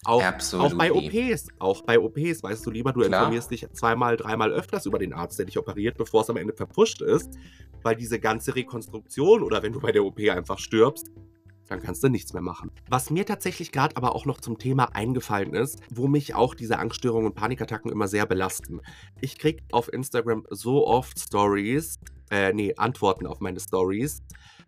Auch, 0.04 0.22
auch 0.54 0.74
bei. 0.74 0.92
OPs, 0.92 1.48
auch 1.58 1.82
bei 1.82 1.98
OPs, 1.98 2.42
weißt 2.42 2.64
du 2.64 2.70
lieber, 2.70 2.92
du 2.92 3.00
Klar. 3.00 3.22
informierst 3.22 3.50
dich 3.50 3.66
zweimal, 3.72 4.16
dreimal 4.16 4.52
öfters 4.52 4.86
über 4.86 4.98
den 4.98 5.12
Arzt, 5.12 5.38
der 5.38 5.46
dich 5.46 5.58
operiert, 5.58 5.98
bevor 5.98 6.22
es 6.22 6.30
am 6.30 6.36
Ende 6.36 6.54
verpusht 6.54 7.02
ist, 7.02 7.30
weil 7.82 7.96
diese 7.96 8.20
ganze 8.20 8.54
Rekonstruktion 8.54 9.42
oder 9.42 9.62
wenn 9.62 9.72
du 9.72 9.80
bei 9.80 9.90
der 9.92 10.04
OP 10.04 10.20
einfach 10.20 10.58
stirbst, 10.58 11.10
dann 11.68 11.82
kannst 11.82 12.02
du 12.02 12.08
nichts 12.08 12.32
mehr 12.32 12.42
machen. 12.42 12.70
Was 12.88 13.10
mir 13.10 13.26
tatsächlich 13.26 13.72
gerade 13.72 13.96
aber 13.96 14.14
auch 14.14 14.26
noch 14.26 14.40
zum 14.40 14.58
Thema 14.58 14.94
eingefallen 14.94 15.54
ist, 15.54 15.80
wo 15.90 16.08
mich 16.08 16.34
auch 16.34 16.54
diese 16.54 16.78
Angststörungen 16.78 17.26
und 17.26 17.34
Panikattacken 17.34 17.90
immer 17.90 18.08
sehr 18.08 18.26
belasten. 18.26 18.80
Ich 19.20 19.38
krieg 19.38 19.62
auf 19.72 19.92
Instagram 19.92 20.46
so 20.50 20.86
oft 20.86 21.18
Stories, 21.18 21.98
äh, 22.30 22.52
nee, 22.52 22.74
Antworten 22.76 23.26
auf 23.26 23.40
meine 23.40 23.60
Stories 23.60 24.22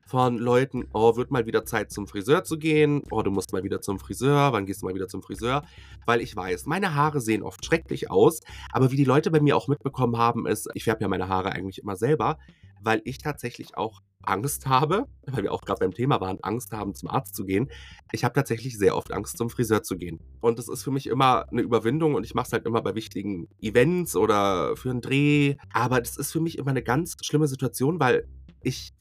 von 0.08 0.38
Leuten, 0.38 0.88
oh, 0.94 1.16
wird 1.16 1.30
mal 1.30 1.44
wieder 1.44 1.66
Zeit 1.66 1.92
zum 1.92 2.06
Friseur 2.06 2.42
zu 2.42 2.58
gehen, 2.58 3.02
oh, 3.10 3.20
du 3.20 3.30
musst 3.30 3.52
mal 3.52 3.62
wieder 3.62 3.82
zum 3.82 3.98
Friseur, 3.98 4.54
wann 4.54 4.64
gehst 4.64 4.80
du 4.80 4.86
mal 4.86 4.94
wieder 4.94 5.06
zum 5.06 5.22
Friseur? 5.22 5.62
Weil 6.06 6.22
ich 6.22 6.34
weiß, 6.34 6.64
meine 6.64 6.94
Haare 6.94 7.20
sehen 7.20 7.42
oft 7.42 7.62
schrecklich 7.62 8.10
aus, 8.10 8.40
aber 8.72 8.90
wie 8.90 8.96
die 8.96 9.04
Leute 9.04 9.30
bei 9.30 9.40
mir 9.40 9.54
auch 9.54 9.68
mitbekommen 9.68 10.16
haben, 10.16 10.46
ist, 10.46 10.70
ich 10.72 10.84
färbe 10.84 11.02
ja 11.02 11.08
meine 11.08 11.28
Haare 11.28 11.52
eigentlich 11.52 11.82
immer 11.82 11.94
selber, 11.94 12.38
weil 12.82 13.00
ich 13.04 13.18
tatsächlich 13.18 13.76
auch 13.76 14.02
Angst 14.22 14.66
habe, 14.66 15.06
weil 15.26 15.44
wir 15.44 15.52
auch 15.52 15.62
gerade 15.62 15.80
beim 15.80 15.94
Thema 15.94 16.20
waren, 16.20 16.38
Angst 16.42 16.72
haben, 16.72 16.94
zum 16.94 17.08
Arzt 17.08 17.34
zu 17.34 17.44
gehen. 17.44 17.70
Ich 18.12 18.24
habe 18.24 18.34
tatsächlich 18.34 18.76
sehr 18.76 18.96
oft 18.96 19.12
Angst, 19.12 19.38
zum 19.38 19.48
Friseur 19.48 19.82
zu 19.82 19.96
gehen. 19.96 20.20
Und 20.40 20.58
das 20.58 20.68
ist 20.68 20.82
für 20.82 20.90
mich 20.90 21.06
immer 21.06 21.48
eine 21.50 21.62
Überwindung 21.62 22.14
und 22.14 22.24
ich 22.24 22.34
mache 22.34 22.46
es 22.48 22.52
halt 22.52 22.66
immer 22.66 22.82
bei 22.82 22.94
wichtigen 22.94 23.48
Events 23.60 24.16
oder 24.16 24.76
für 24.76 24.90
einen 24.90 25.00
Dreh. 25.00 25.56
Aber 25.72 26.00
das 26.00 26.16
ist 26.16 26.32
für 26.32 26.40
mich 26.40 26.58
immer 26.58 26.70
eine 26.70 26.82
ganz 26.82 27.16
schlimme 27.22 27.46
Situation, 27.46 28.00
weil 28.00 28.26
ich 28.62 28.92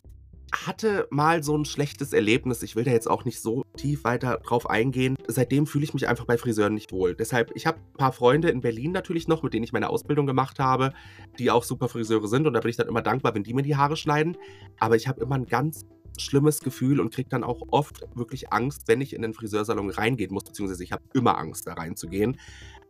hatte 0.53 1.07
mal 1.09 1.43
so 1.43 1.57
ein 1.57 1.65
schlechtes 1.65 2.13
Erlebnis. 2.13 2.63
Ich 2.63 2.75
will 2.75 2.83
da 2.83 2.91
jetzt 2.91 3.09
auch 3.09 3.25
nicht 3.25 3.41
so 3.41 3.63
tief 3.75 4.03
weiter 4.03 4.39
drauf 4.43 4.69
eingehen. 4.69 5.15
Seitdem 5.27 5.67
fühle 5.67 5.83
ich 5.83 5.93
mich 5.93 6.07
einfach 6.07 6.25
bei 6.25 6.37
Friseuren 6.37 6.73
nicht 6.73 6.91
wohl. 6.91 7.15
Deshalb, 7.15 7.51
ich 7.55 7.67
habe 7.67 7.79
ein 7.79 7.97
paar 7.97 8.13
Freunde 8.13 8.49
in 8.49 8.61
Berlin 8.61 8.91
natürlich 8.91 9.27
noch, 9.27 9.43
mit 9.43 9.53
denen 9.53 9.63
ich 9.63 9.73
meine 9.73 9.89
Ausbildung 9.89 10.25
gemacht 10.25 10.59
habe, 10.59 10.93
die 11.37 11.51
auch 11.51 11.63
super 11.63 11.89
Friseure 11.89 12.27
sind. 12.27 12.47
Und 12.47 12.53
da 12.53 12.61
bin 12.61 12.69
ich 12.69 12.77
dann 12.77 12.87
immer 12.87 13.01
dankbar, 13.01 13.35
wenn 13.35 13.43
die 13.43 13.53
mir 13.53 13.63
die 13.63 13.75
Haare 13.75 13.97
schneiden. 13.97 14.37
Aber 14.79 14.95
ich 14.95 15.07
habe 15.07 15.21
immer 15.21 15.35
ein 15.35 15.45
ganz 15.45 15.85
schlimmes 16.17 16.61
Gefühl 16.61 16.99
und 16.99 17.13
kriege 17.13 17.29
dann 17.29 17.43
auch 17.43 17.61
oft 17.69 18.01
wirklich 18.15 18.51
Angst, 18.51 18.87
wenn 18.87 19.01
ich 19.01 19.13
in 19.13 19.21
den 19.21 19.33
Friseursalon 19.33 19.89
reingehen 19.89 20.33
muss, 20.33 20.43
beziehungsweise 20.43 20.83
ich 20.83 20.91
habe 20.91 21.03
immer 21.13 21.37
Angst, 21.37 21.67
da 21.67 21.73
reinzugehen. 21.73 22.37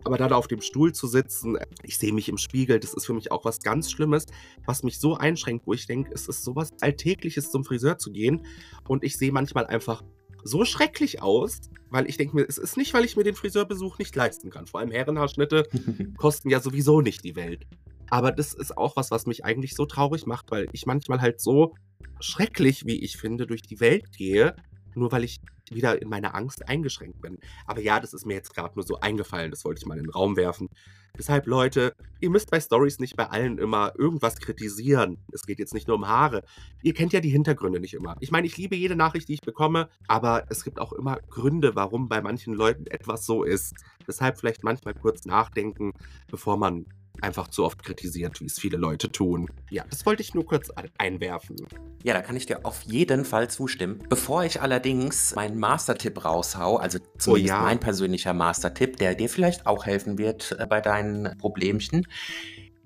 Aber 0.03 0.17
da, 0.17 0.27
auf 0.27 0.47
dem 0.47 0.61
Stuhl 0.61 0.93
zu 0.93 1.07
sitzen, 1.07 1.57
ich 1.83 1.97
sehe 1.97 2.13
mich 2.13 2.29
im 2.29 2.37
Spiegel, 2.37 2.79
das 2.79 2.93
ist 2.93 3.05
für 3.05 3.13
mich 3.13 3.31
auch 3.31 3.43
was 3.45 3.59
ganz 3.59 3.91
Schlimmes, 3.91 4.25
was 4.65 4.83
mich 4.83 4.99
so 4.99 5.15
einschränkt, 5.15 5.67
wo 5.67 5.73
ich 5.73 5.87
denke, 5.87 6.11
es 6.13 6.27
ist 6.27 6.43
sowas 6.43 6.69
Alltägliches, 6.81 7.51
zum 7.51 7.65
Friseur 7.65 7.97
zu 7.97 8.11
gehen. 8.11 8.45
Und 8.87 9.03
ich 9.03 9.17
sehe 9.17 9.31
manchmal 9.31 9.65
einfach 9.65 10.03
so 10.43 10.65
schrecklich 10.65 11.21
aus, 11.21 11.59
weil 11.89 12.07
ich 12.09 12.17
denke 12.17 12.35
mir, 12.35 12.45
es 12.47 12.57
ist 12.57 12.77
nicht, 12.77 12.93
weil 12.93 13.05
ich 13.05 13.17
mir 13.17 13.23
den 13.23 13.35
Friseurbesuch 13.35 13.97
nicht 13.97 14.15
leisten 14.15 14.49
kann. 14.49 14.67
Vor 14.67 14.79
allem 14.79 14.91
Herrenhaarschnitte 14.91 15.67
kosten 16.17 16.49
ja 16.49 16.59
sowieso 16.59 17.01
nicht 17.01 17.23
die 17.23 17.35
Welt. 17.35 17.65
Aber 18.09 18.31
das 18.31 18.53
ist 18.53 18.77
auch 18.77 18.95
was, 18.95 19.11
was 19.11 19.25
mich 19.25 19.43
eigentlich 19.43 19.75
so 19.75 19.85
traurig 19.85 20.25
macht, 20.25 20.51
weil 20.51 20.67
ich 20.71 20.85
manchmal 20.85 21.21
halt 21.21 21.41
so 21.41 21.75
schrecklich, 22.19 22.85
wie 22.85 23.03
ich 23.03 23.17
finde, 23.17 23.45
durch 23.45 23.61
die 23.61 23.79
Welt 23.79 24.11
gehe, 24.15 24.55
nur 24.97 25.11
weil 25.11 25.23
ich 25.23 25.39
wieder 25.69 26.01
in 26.01 26.09
meiner 26.09 26.35
Angst 26.35 26.67
eingeschränkt 26.67 27.21
bin. 27.21 27.39
Aber 27.65 27.81
ja, 27.81 27.99
das 27.99 28.13
ist 28.13 28.25
mir 28.25 28.35
jetzt 28.35 28.53
gerade 28.53 28.75
nur 28.75 28.85
so 28.85 28.99
eingefallen, 28.99 29.51
das 29.51 29.65
wollte 29.65 29.79
ich 29.79 29.85
mal 29.85 29.97
in 29.97 30.05
den 30.05 30.11
Raum 30.11 30.35
werfen. 30.35 30.69
Deshalb, 31.17 31.47
Leute, 31.47 31.95
ihr 32.19 32.29
müsst 32.29 32.51
bei 32.51 32.59
Stories 32.59 32.99
nicht 32.99 33.15
bei 33.15 33.27
allen 33.27 33.57
immer 33.57 33.93
irgendwas 33.97 34.37
kritisieren. 34.37 35.17
Es 35.31 35.47
geht 35.47 35.57
jetzt 35.57 35.73
nicht 35.73 35.87
nur 35.87 35.97
um 35.97 36.07
Haare. 36.07 36.43
Ihr 36.83 36.93
kennt 36.93 37.11
ja 37.11 37.19
die 37.19 37.29
Hintergründe 37.29 37.79
nicht 37.79 37.95
immer. 37.95 38.15
Ich 38.19 38.29
meine, 38.29 38.45
ich 38.45 38.55
liebe 38.57 38.75
jede 38.75 38.95
Nachricht, 38.95 39.27
die 39.27 39.33
ich 39.33 39.41
bekomme, 39.41 39.89
aber 40.07 40.45
es 40.49 40.63
gibt 40.63 40.79
auch 40.79 40.93
immer 40.93 41.17
Gründe, 41.29 41.75
warum 41.75 42.07
bei 42.07 42.21
manchen 42.21 42.53
Leuten 42.53 42.85
etwas 42.85 43.25
so 43.25 43.43
ist. 43.43 43.73
Deshalb 44.07 44.37
vielleicht 44.37 44.63
manchmal 44.63 44.93
kurz 44.93 45.25
nachdenken, 45.25 45.93
bevor 46.29 46.57
man 46.57 46.85
einfach 47.21 47.47
zu 47.47 47.63
oft 47.63 47.83
kritisiert, 47.83 48.39
wie 48.41 48.45
es 48.45 48.59
viele 48.59 48.77
Leute 48.77 49.11
tun. 49.11 49.47
Ja, 49.69 49.83
das 49.89 50.05
wollte 50.05 50.21
ich 50.21 50.33
nur 50.33 50.45
kurz 50.45 50.69
einwerfen. 50.97 51.55
Ja, 52.03 52.13
da 52.13 52.21
kann 52.21 52.35
ich 52.35 52.45
dir 52.45 52.65
auf 52.65 52.81
jeden 52.83 53.25
Fall 53.25 53.49
zustimmen. 53.49 54.03
Bevor 54.09 54.43
ich 54.43 54.61
allerdings 54.61 55.35
meinen 55.35 55.59
Mastertipp 55.59 56.23
raushau, 56.23 56.77
also 56.77 56.99
zumindest 57.17 57.53
ja. 57.53 57.61
mein 57.61 57.79
persönlicher 57.79 58.33
Mastertipp, 58.33 58.97
der 58.97 59.15
dir 59.15 59.29
vielleicht 59.29 59.65
auch 59.65 59.85
helfen 59.85 60.17
wird 60.17 60.55
äh, 60.59 60.65
bei 60.65 60.81
deinen 60.81 61.37
Problemchen, 61.37 62.07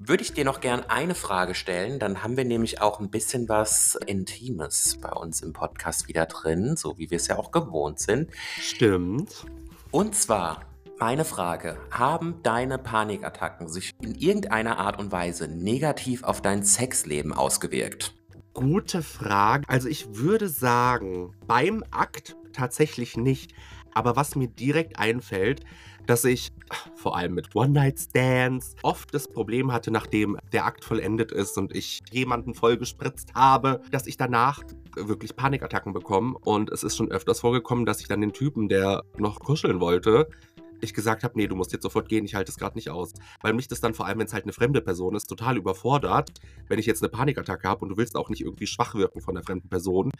würde 0.03 0.23
ich 0.23 0.33
dir 0.33 0.45
noch 0.45 0.61
gern 0.61 0.81
eine 0.81 1.13
Frage 1.13 1.53
stellen. 1.53 1.99
Dann 1.99 2.23
haben 2.23 2.35
wir 2.35 2.45
nämlich 2.45 2.81
auch 2.81 2.99
ein 2.99 3.11
bisschen 3.11 3.47
was 3.47 3.95
Intimes 4.07 4.97
bei 4.99 5.11
uns 5.11 5.41
im 5.41 5.53
Podcast 5.53 6.07
wieder 6.07 6.25
drin, 6.25 6.75
so 6.75 6.97
wie 6.97 7.11
wir 7.11 7.17
es 7.17 7.27
ja 7.27 7.37
auch 7.37 7.51
gewohnt 7.51 7.99
sind. 7.99 8.31
Stimmt. 8.59 9.45
Und 9.91 10.15
zwar 10.15 10.65
meine 11.01 11.25
Frage, 11.25 11.77
haben 11.89 12.43
deine 12.43 12.77
Panikattacken 12.77 13.67
sich 13.67 13.89
in 14.03 14.13
irgendeiner 14.13 14.77
Art 14.77 14.99
und 14.99 15.11
Weise 15.11 15.47
negativ 15.47 16.23
auf 16.23 16.43
dein 16.43 16.61
Sexleben 16.61 17.33
ausgewirkt? 17.33 18.13
Gute 18.53 19.01
Frage. 19.01 19.63
Also 19.67 19.89
ich 19.89 20.13
würde 20.13 20.47
sagen, 20.47 21.33
beim 21.47 21.83
Akt 21.89 22.35
tatsächlich 22.53 23.17
nicht. 23.17 23.55
Aber 23.95 24.15
was 24.15 24.35
mir 24.35 24.47
direkt 24.47 24.99
einfällt, 24.99 25.65
dass 26.05 26.23
ich 26.23 26.51
vor 26.95 27.17
allem 27.17 27.33
mit 27.33 27.55
One-Night-Stands 27.55 28.75
oft 28.83 29.13
das 29.13 29.27
Problem 29.27 29.71
hatte, 29.71 29.91
nachdem 29.91 30.37
der 30.53 30.65
Akt 30.65 30.85
vollendet 30.85 31.31
ist 31.31 31.57
und 31.57 31.75
ich 31.75 32.01
jemanden 32.11 32.53
vollgespritzt 32.53 33.33
habe, 33.33 33.81
dass 33.91 34.07
ich 34.07 34.17
danach 34.17 34.61
wirklich 34.95 35.35
Panikattacken 35.35 35.93
bekomme. 35.93 36.37
Und 36.39 36.69
es 36.69 36.83
ist 36.83 36.97
schon 36.97 37.11
öfters 37.11 37.39
vorgekommen, 37.39 37.85
dass 37.85 38.01
ich 38.01 38.07
dann 38.07 38.21
den 38.21 38.33
Typen, 38.33 38.69
der 38.69 39.03
noch 39.17 39.39
kuscheln 39.39 39.79
wollte, 39.79 40.27
ich 40.81 40.93
gesagt 40.93 41.23
habe, 41.23 41.37
nee, 41.37 41.47
du 41.47 41.55
musst 41.55 41.71
jetzt 41.71 41.83
sofort 41.83 42.09
gehen, 42.09 42.25
ich 42.25 42.35
halte 42.35 42.51
es 42.51 42.57
gerade 42.57 42.75
nicht 42.75 42.89
aus. 42.89 43.13
Weil 43.41 43.53
mich 43.53 43.67
das 43.67 43.81
dann 43.81 43.93
vor 43.93 44.05
allem, 44.05 44.19
wenn 44.19 44.27
es 44.27 44.33
halt 44.33 44.43
eine 44.43 44.53
fremde 44.53 44.81
Person 44.81 45.15
ist, 45.15 45.27
total 45.27 45.57
überfordert, 45.57 46.31
wenn 46.67 46.79
ich 46.79 46.85
jetzt 46.85 47.01
eine 47.01 47.09
Panikattacke 47.09 47.67
habe 47.67 47.81
und 47.81 47.89
du 47.89 47.97
willst 47.97 48.15
auch 48.15 48.29
nicht 48.29 48.41
irgendwie 48.41 48.67
schwach 48.67 48.95
wirken 48.95 49.21
von 49.21 49.35
der 49.35 49.43
fremden 49.43 49.69
Person. 49.69 50.11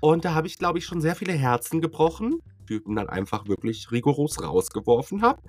Und 0.00 0.24
da 0.24 0.34
habe 0.34 0.46
ich, 0.46 0.58
glaube 0.58 0.78
ich, 0.78 0.86
schon 0.86 1.00
sehr 1.00 1.16
viele 1.16 1.32
Herzen 1.32 1.80
gebrochen, 1.80 2.40
Typen 2.66 2.96
dann 2.96 3.08
einfach 3.08 3.48
wirklich 3.48 3.90
rigoros 3.90 4.42
rausgeworfen 4.42 5.22
habe. 5.22 5.42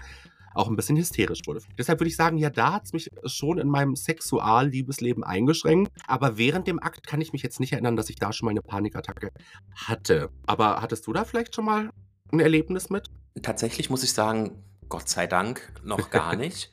Auch 0.56 0.68
ein 0.68 0.76
bisschen 0.76 0.98
hysterisch 0.98 1.42
wurde. 1.46 1.62
Deshalb 1.78 2.00
würde 2.00 2.10
ich 2.10 2.16
sagen, 2.16 2.38
ja, 2.38 2.50
da 2.50 2.74
hat 2.74 2.86
es 2.86 2.94
mich 2.94 3.10
schon 3.26 3.60
in 3.60 3.70
meinem 3.70 3.96
Sexual-Liebesleben 3.96 5.24
eingeschränkt. 5.24 5.92
Aber 6.08 6.38
während 6.38 6.68
dem 6.68 6.82
Akt 6.82 7.06
kann 7.06 7.22
ich 7.22 7.34
mich 7.34 7.44
jetzt 7.44 7.60
nicht 7.60 7.74
erinnern, 7.74 7.96
dass 7.96 8.10
ich 8.10 8.16
da 8.16 8.34
schon 8.34 8.48
mal 8.48 8.52
eine 8.52 8.62
Panikattacke 8.62 9.30
hatte. 9.76 10.30
Aber 10.48 10.82
hattest 10.82 11.06
du 11.06 11.14
da 11.14 11.24
vielleicht 11.24 11.54
schon 11.54 11.66
mal 11.66 11.92
ein 12.32 12.40
Erlebnis 12.40 12.90
mit? 12.90 13.10
Tatsächlich 13.42 13.90
muss 13.90 14.04
ich 14.04 14.14
sagen, 14.14 14.64
Gott 14.88 15.10
sei 15.10 15.28
Dank 15.28 15.72
noch 15.84 16.10
gar 16.12 16.36
nicht, 16.36 16.72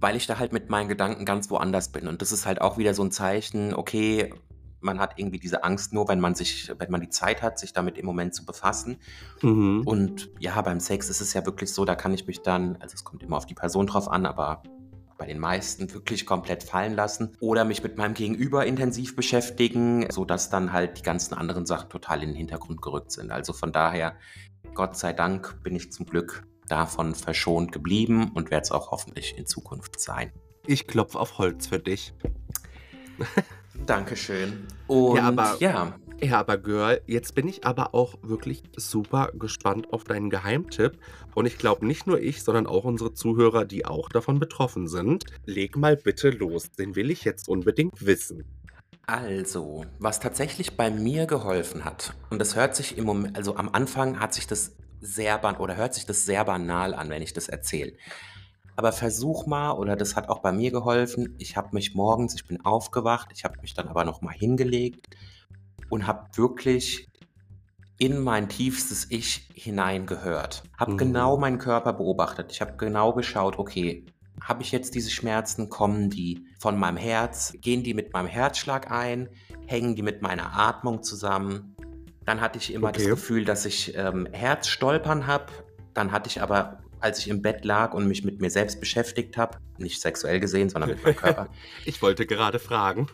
weil 0.00 0.16
ich 0.16 0.26
da 0.26 0.38
halt 0.38 0.52
mit 0.52 0.70
meinen 0.70 0.88
Gedanken 0.88 1.24
ganz 1.24 1.50
woanders 1.50 1.90
bin. 1.90 2.08
Und 2.08 2.22
das 2.22 2.32
ist 2.32 2.46
halt 2.46 2.60
auch 2.60 2.78
wieder 2.78 2.94
so 2.94 3.02
ein 3.02 3.10
Zeichen, 3.10 3.74
okay, 3.74 4.32
man 4.80 5.00
hat 5.00 5.14
irgendwie 5.16 5.38
diese 5.38 5.64
Angst 5.64 5.92
nur, 5.92 6.08
wenn 6.08 6.20
man 6.20 6.34
sich, 6.34 6.72
wenn 6.78 6.90
man 6.90 7.00
die 7.00 7.08
Zeit 7.08 7.42
hat, 7.42 7.58
sich 7.58 7.72
damit 7.72 7.98
im 7.98 8.06
Moment 8.06 8.34
zu 8.34 8.44
befassen. 8.44 8.98
Mhm. 9.42 9.82
Und 9.84 10.30
ja, 10.38 10.60
beim 10.60 10.80
Sex 10.80 11.08
ist 11.08 11.20
es 11.20 11.32
ja 11.34 11.44
wirklich 11.44 11.72
so, 11.72 11.84
da 11.84 11.94
kann 11.94 12.14
ich 12.14 12.26
mich 12.26 12.42
dann, 12.42 12.76
also 12.76 12.94
es 12.94 13.04
kommt 13.04 13.22
immer 13.22 13.36
auf 13.36 13.46
die 13.46 13.54
Person 13.54 13.86
drauf 13.86 14.08
an, 14.08 14.24
aber 14.24 14.62
bei 15.18 15.26
den 15.26 15.40
meisten 15.40 15.92
wirklich 15.92 16.24
komplett 16.24 16.62
fallen 16.62 16.94
lassen 16.94 17.36
oder 17.40 17.64
mich 17.64 17.82
mit 17.82 17.98
meinem 17.98 18.14
Gegenüber 18.14 18.64
intensiv 18.64 19.16
beschäftigen, 19.16 20.06
sodass 20.10 20.48
dann 20.48 20.72
halt 20.72 20.98
die 20.98 21.02
ganzen 21.02 21.34
anderen 21.34 21.66
Sachen 21.66 21.90
total 21.90 22.22
in 22.22 22.30
den 22.30 22.36
Hintergrund 22.36 22.80
gerückt 22.80 23.10
sind. 23.10 23.32
Also 23.32 23.52
von 23.52 23.72
daher, 23.72 24.14
Gott 24.74 24.96
sei 24.96 25.12
Dank 25.12 25.62
bin 25.62 25.74
ich 25.74 25.90
zum 25.92 26.06
Glück 26.06 26.44
davon 26.68 27.14
verschont 27.14 27.72
geblieben 27.72 28.30
und 28.34 28.50
werde 28.50 28.64
es 28.64 28.70
auch 28.70 28.90
hoffentlich 28.90 29.36
in 29.38 29.46
Zukunft 29.46 29.98
sein. 30.00 30.32
Ich 30.66 30.86
klopfe 30.86 31.18
auf 31.18 31.38
Holz 31.38 31.66
für 31.66 31.78
dich. 31.78 32.12
Dankeschön. 33.86 34.66
Und 34.86 35.16
Ja, 35.16 35.22
aber- 35.28 35.56
ja, 35.60 35.98
Ja, 36.20 36.40
aber 36.40 36.58
Girl, 36.58 37.00
jetzt 37.06 37.36
bin 37.36 37.46
ich 37.46 37.64
aber 37.64 37.94
auch 37.94 38.16
wirklich 38.22 38.64
super 38.76 39.30
gespannt 39.34 39.92
auf 39.92 40.02
deinen 40.02 40.30
Geheimtipp. 40.30 40.98
Und 41.36 41.46
ich 41.46 41.58
glaube 41.58 41.86
nicht 41.86 42.08
nur 42.08 42.20
ich, 42.20 42.42
sondern 42.42 42.66
auch 42.66 42.82
unsere 42.82 43.14
Zuhörer, 43.14 43.64
die 43.64 43.86
auch 43.86 44.08
davon 44.08 44.40
betroffen 44.40 44.88
sind. 44.88 45.26
Leg 45.46 45.76
mal 45.76 45.96
bitte 45.96 46.30
los, 46.30 46.72
den 46.72 46.96
will 46.96 47.12
ich 47.12 47.22
jetzt 47.22 47.48
unbedingt 47.48 48.04
wissen. 48.04 48.44
Also, 49.08 49.86
was 49.98 50.20
tatsächlich 50.20 50.76
bei 50.76 50.90
mir 50.90 51.24
geholfen 51.26 51.86
hat, 51.86 52.12
und 52.28 52.38
das 52.40 52.56
hört 52.56 52.76
sich 52.76 52.98
im 52.98 53.04
Moment, 53.06 53.38
also 53.38 53.56
am 53.56 53.70
Anfang 53.70 54.20
hat 54.20 54.34
sich 54.34 54.46
das 54.46 54.76
sehr 55.00 55.38
ban 55.38 55.56
oder 55.56 55.76
hört 55.76 55.94
sich 55.94 56.04
das 56.04 56.26
sehr 56.26 56.44
banal 56.44 56.92
an, 56.92 57.08
wenn 57.08 57.22
ich 57.22 57.32
das 57.32 57.48
erzähle. 57.48 57.94
Aber 58.76 58.92
versuch 58.92 59.46
mal, 59.46 59.72
oder 59.72 59.96
das 59.96 60.14
hat 60.14 60.28
auch 60.28 60.40
bei 60.40 60.52
mir 60.52 60.70
geholfen. 60.70 61.34
Ich 61.38 61.56
habe 61.56 61.70
mich 61.72 61.94
morgens, 61.94 62.34
ich 62.34 62.46
bin 62.46 62.62
aufgewacht, 62.66 63.30
ich 63.32 63.44
habe 63.44 63.58
mich 63.62 63.72
dann 63.72 63.88
aber 63.88 64.04
noch 64.04 64.20
mal 64.20 64.34
hingelegt 64.34 65.06
und 65.88 66.06
habe 66.06 66.28
wirklich 66.34 67.08
in 67.98 68.18
mein 68.18 68.50
tiefstes 68.50 69.06
Ich 69.10 69.48
hineingehört. 69.54 70.64
Habe 70.76 70.92
Mhm. 70.92 70.98
genau 70.98 71.38
meinen 71.38 71.58
Körper 71.58 71.94
beobachtet. 71.94 72.52
Ich 72.52 72.60
habe 72.60 72.76
genau 72.76 73.14
geschaut, 73.14 73.58
okay, 73.58 74.04
habe 74.42 74.62
ich 74.62 74.72
jetzt 74.72 74.94
diese 74.94 75.10
Schmerzen? 75.10 75.68
Kommen 75.68 76.10
die 76.10 76.44
von 76.60 76.78
meinem 76.78 76.96
Herz? 76.96 77.52
Gehen 77.60 77.82
die 77.82 77.94
mit 77.94 78.12
meinem 78.12 78.26
Herzschlag 78.28 78.90
ein? 78.90 79.28
Hängen 79.66 79.96
die 79.96 80.02
mit 80.02 80.22
meiner 80.22 80.58
Atmung 80.58 81.02
zusammen? 81.02 81.76
Dann 82.24 82.40
hatte 82.40 82.58
ich 82.58 82.72
immer 82.72 82.92
das 82.92 83.02
Okay. 83.02 83.10
Gefühl, 83.10 83.44
dass 83.44 83.64
ich 83.64 83.94
ähm, 83.96 84.26
Herzstolpern 84.32 85.26
habe. 85.26 85.46
Dann 85.94 86.12
hatte 86.12 86.28
ich 86.28 86.42
aber, 86.42 86.78
als 87.00 87.18
ich 87.20 87.28
im 87.28 87.42
Bett 87.42 87.64
lag 87.64 87.94
und 87.94 88.06
mich 88.06 88.24
mit 88.24 88.40
mir 88.40 88.50
selbst 88.50 88.80
beschäftigt 88.80 89.36
habe, 89.36 89.58
nicht 89.78 90.00
sexuell 90.00 90.38
gesehen, 90.40 90.68
sondern 90.68 90.90
mit 90.90 91.02
meinem 91.02 91.16
Körper, 91.24 91.48
Ich 91.84 92.02
wollte 92.02 92.26
gerade 92.26 92.58
fragen. 92.58 93.06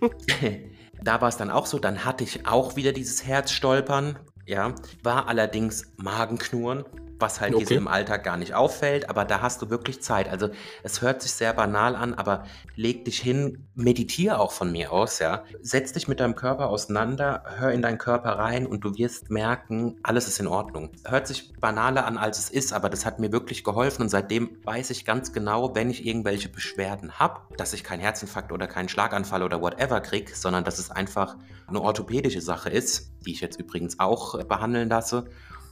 da 1.03 1.21
war 1.21 1.29
es 1.29 1.37
dann 1.37 1.51
auch 1.51 1.67
so, 1.67 1.79
dann 1.79 2.05
hatte 2.05 2.25
ich 2.25 2.47
auch 2.47 2.77
wieder 2.77 2.93
dieses 2.93 3.25
Herzstolpern, 3.27 4.19
ja, 4.47 4.75
war 5.03 5.29
allerdings 5.29 5.93
Magenknurren, 5.97 6.85
was 7.25 7.41
halt 7.41 7.55
Okay. 7.55 7.75
im 7.75 7.89
Alltag 7.89 8.23
gar 8.23 8.37
nicht 8.37 8.55
auffällt, 8.55 9.09
aber 9.09 9.25
da 9.25 9.41
hast 9.41 9.63
du 9.63 9.71
wirklich 9.71 10.03
Zeit. 10.03 10.29
Also 10.29 10.51
es 10.83 11.01
hört 11.01 11.23
sich 11.23 11.33
sehr 11.33 11.55
banal 11.55 11.97
an, 11.97 12.13
aber 12.13 12.45
leg 12.77 13.07
dich 13.07 13.19
hin, 13.19 13.67
meditiere 13.75 14.39
auch 14.39 14.53
von 14.53 14.71
mir 14.71 14.93
aus, 14.93 15.21
ja. 15.21 15.45
Setz 15.63 15.93
dich 15.93 16.07
mit 16.07 16.21
deinem 16.21 16.35
Körper 16.35 16.69
auseinander, 16.69 17.43
hör 17.57 17.73
in 17.73 17.81
deinen 17.81 17.97
Körper 17.97 18.39
rein 18.39 18.67
und 18.67 18.85
du 18.85 18.95
wirst 18.97 19.31
merken, 19.31 19.97
alles 20.03 20.29
ist 20.29 20.39
in 20.39 20.47
Ordnung. 20.47 20.91
Hört 21.07 21.27
sich 21.27 21.55
banaler 21.59 22.05
an, 22.05 22.19
als 22.19 22.39
es 22.39 22.51
ist, 22.51 22.75
aber 22.75 22.91
das 22.91 23.07
hat 23.07 23.19
mir 23.19 23.33
wirklich 23.33 23.65
geholfen 23.65 24.03
und 24.03 24.11
seitdem 24.11 24.59
weiß 24.65 24.91
ich 24.91 25.07
ganz 25.07 25.33
genau, 25.33 25.75
wenn 25.75 25.89
ich 25.89 26.05
irgendwelche 26.05 26.51
Beschwerden 26.51 27.19
habe, 27.19 27.41
dass 27.57 27.73
ich 27.73 27.85
keinen 27.85 28.01
Herzinfarkt 28.01 28.53
oder 28.53 28.67
keinen 28.67 28.91
Schlaganfall 28.91 29.43
oder 29.43 29.63
whatever 29.63 30.01
krieg, 30.03 30.37
sondern 30.37 30.65
dass 30.65 30.79
es 30.79 30.91
einfach 30.91 31.37
eine 31.67 31.81
orthopädische 31.81 32.43
Sache 32.43 32.69
ist, 32.69 33.13
die 33.25 33.33
ich 33.33 33.41
jetzt 33.41 33.59
übrigens 33.59 33.99
auch 33.99 34.45
behandeln 34.45 34.91
lasse. 34.91 35.25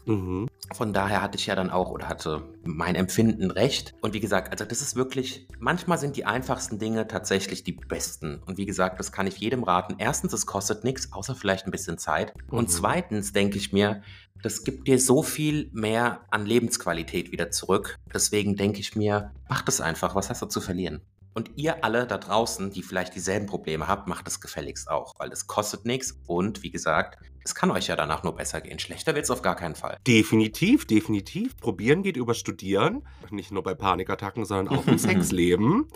Mhm. 0.04 0.48
Von 0.74 0.92
daher 0.92 1.22
hatte 1.22 1.38
ich 1.38 1.46
ja 1.46 1.54
dann 1.54 1.70
auch 1.70 1.90
oder 1.90 2.08
hatte 2.08 2.42
mein 2.64 2.94
Empfinden 2.94 3.50
recht. 3.50 3.94
Und 4.00 4.14
wie 4.14 4.20
gesagt, 4.20 4.50
also 4.50 4.64
das 4.64 4.80
ist 4.80 4.96
wirklich, 4.96 5.46
manchmal 5.58 5.98
sind 5.98 6.16
die 6.16 6.24
einfachsten 6.24 6.78
Dinge 6.78 7.06
tatsächlich 7.06 7.62
die 7.64 7.72
besten. 7.72 8.42
Und 8.46 8.58
wie 8.58 8.66
gesagt, 8.66 8.98
das 8.98 9.12
kann 9.12 9.26
ich 9.26 9.38
jedem 9.38 9.62
raten. 9.64 9.96
Erstens, 9.98 10.32
es 10.32 10.46
kostet 10.46 10.84
nichts, 10.84 11.12
außer 11.12 11.34
vielleicht 11.34 11.66
ein 11.66 11.70
bisschen 11.70 11.98
Zeit. 11.98 12.32
Und 12.50 12.68
Mhm. 12.68 12.72
zweitens 12.72 13.32
denke 13.32 13.58
ich 13.58 13.72
mir, 13.72 14.02
das 14.42 14.64
gibt 14.64 14.88
dir 14.88 14.98
so 14.98 15.22
viel 15.22 15.70
mehr 15.72 16.22
an 16.30 16.46
Lebensqualität 16.46 17.30
wieder 17.30 17.50
zurück. 17.50 17.96
Deswegen 18.12 18.56
denke 18.56 18.80
ich 18.80 18.96
mir, 18.96 19.30
mach 19.48 19.62
das 19.62 19.80
einfach. 19.80 20.14
Was 20.16 20.30
hast 20.30 20.42
du 20.42 20.46
zu 20.46 20.60
verlieren? 20.60 21.00
Und 21.34 21.52
ihr 21.56 21.82
alle 21.84 22.06
da 22.06 22.18
draußen, 22.18 22.70
die 22.70 22.82
vielleicht 22.82 23.14
dieselben 23.14 23.46
Probleme 23.46 23.88
habt, 23.88 24.06
macht 24.06 24.28
es 24.28 24.40
gefälligst 24.40 24.90
auch, 24.90 25.14
weil 25.18 25.30
es 25.32 25.46
kostet 25.46 25.86
nichts 25.86 26.20
und 26.26 26.62
wie 26.62 26.70
gesagt, 26.70 27.18
es 27.44 27.54
kann 27.54 27.70
euch 27.70 27.88
ja 27.88 27.96
danach 27.96 28.22
nur 28.22 28.34
besser 28.34 28.60
gehen. 28.60 28.78
Schlechter 28.78 29.14
wird 29.14 29.24
es 29.24 29.30
auf 29.30 29.42
gar 29.42 29.56
keinen 29.56 29.74
Fall. 29.74 29.98
Definitiv, 30.06 30.86
definitiv. 30.86 31.56
Probieren 31.56 32.02
geht 32.02 32.16
über 32.16 32.34
Studieren. 32.34 33.02
Nicht 33.30 33.50
nur 33.50 33.62
bei 33.62 33.74
Panikattacken, 33.74 34.44
sondern 34.44 34.76
auch 34.76 34.86
im 34.86 34.98
Sexleben. 34.98 35.88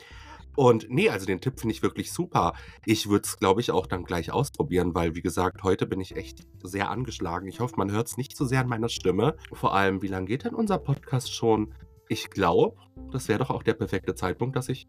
Und 0.56 0.86
nee, 0.88 1.10
also 1.10 1.26
den 1.26 1.40
Tipp 1.40 1.60
finde 1.60 1.74
ich 1.74 1.82
wirklich 1.82 2.12
super. 2.12 2.54
Ich 2.86 3.08
würde 3.08 3.24
es, 3.26 3.36
glaube 3.36 3.60
ich, 3.60 3.70
auch 3.70 3.86
dann 3.86 4.04
gleich 4.04 4.32
ausprobieren, 4.32 4.94
weil, 4.94 5.14
wie 5.14 5.20
gesagt, 5.20 5.62
heute 5.62 5.86
bin 5.86 6.00
ich 6.00 6.16
echt 6.16 6.46
sehr 6.62 6.90
angeschlagen. 6.90 7.46
Ich 7.46 7.60
hoffe, 7.60 7.74
man 7.76 7.92
hört 7.92 8.08
es 8.08 8.16
nicht 8.16 8.34
so 8.34 8.46
sehr 8.46 8.60
an 8.60 8.68
meiner 8.68 8.88
Stimme. 8.88 9.36
Vor 9.52 9.74
allem, 9.74 10.00
wie 10.00 10.08
lange 10.08 10.26
geht 10.26 10.44
denn 10.44 10.54
unser 10.54 10.78
Podcast 10.78 11.32
schon? 11.32 11.74
Ich 12.08 12.30
glaube, 12.30 12.76
das 13.12 13.28
wäre 13.28 13.40
doch 13.40 13.50
auch 13.50 13.62
der 13.62 13.74
perfekte 13.74 14.14
Zeitpunkt, 14.14 14.56
dass 14.56 14.70
ich 14.70 14.88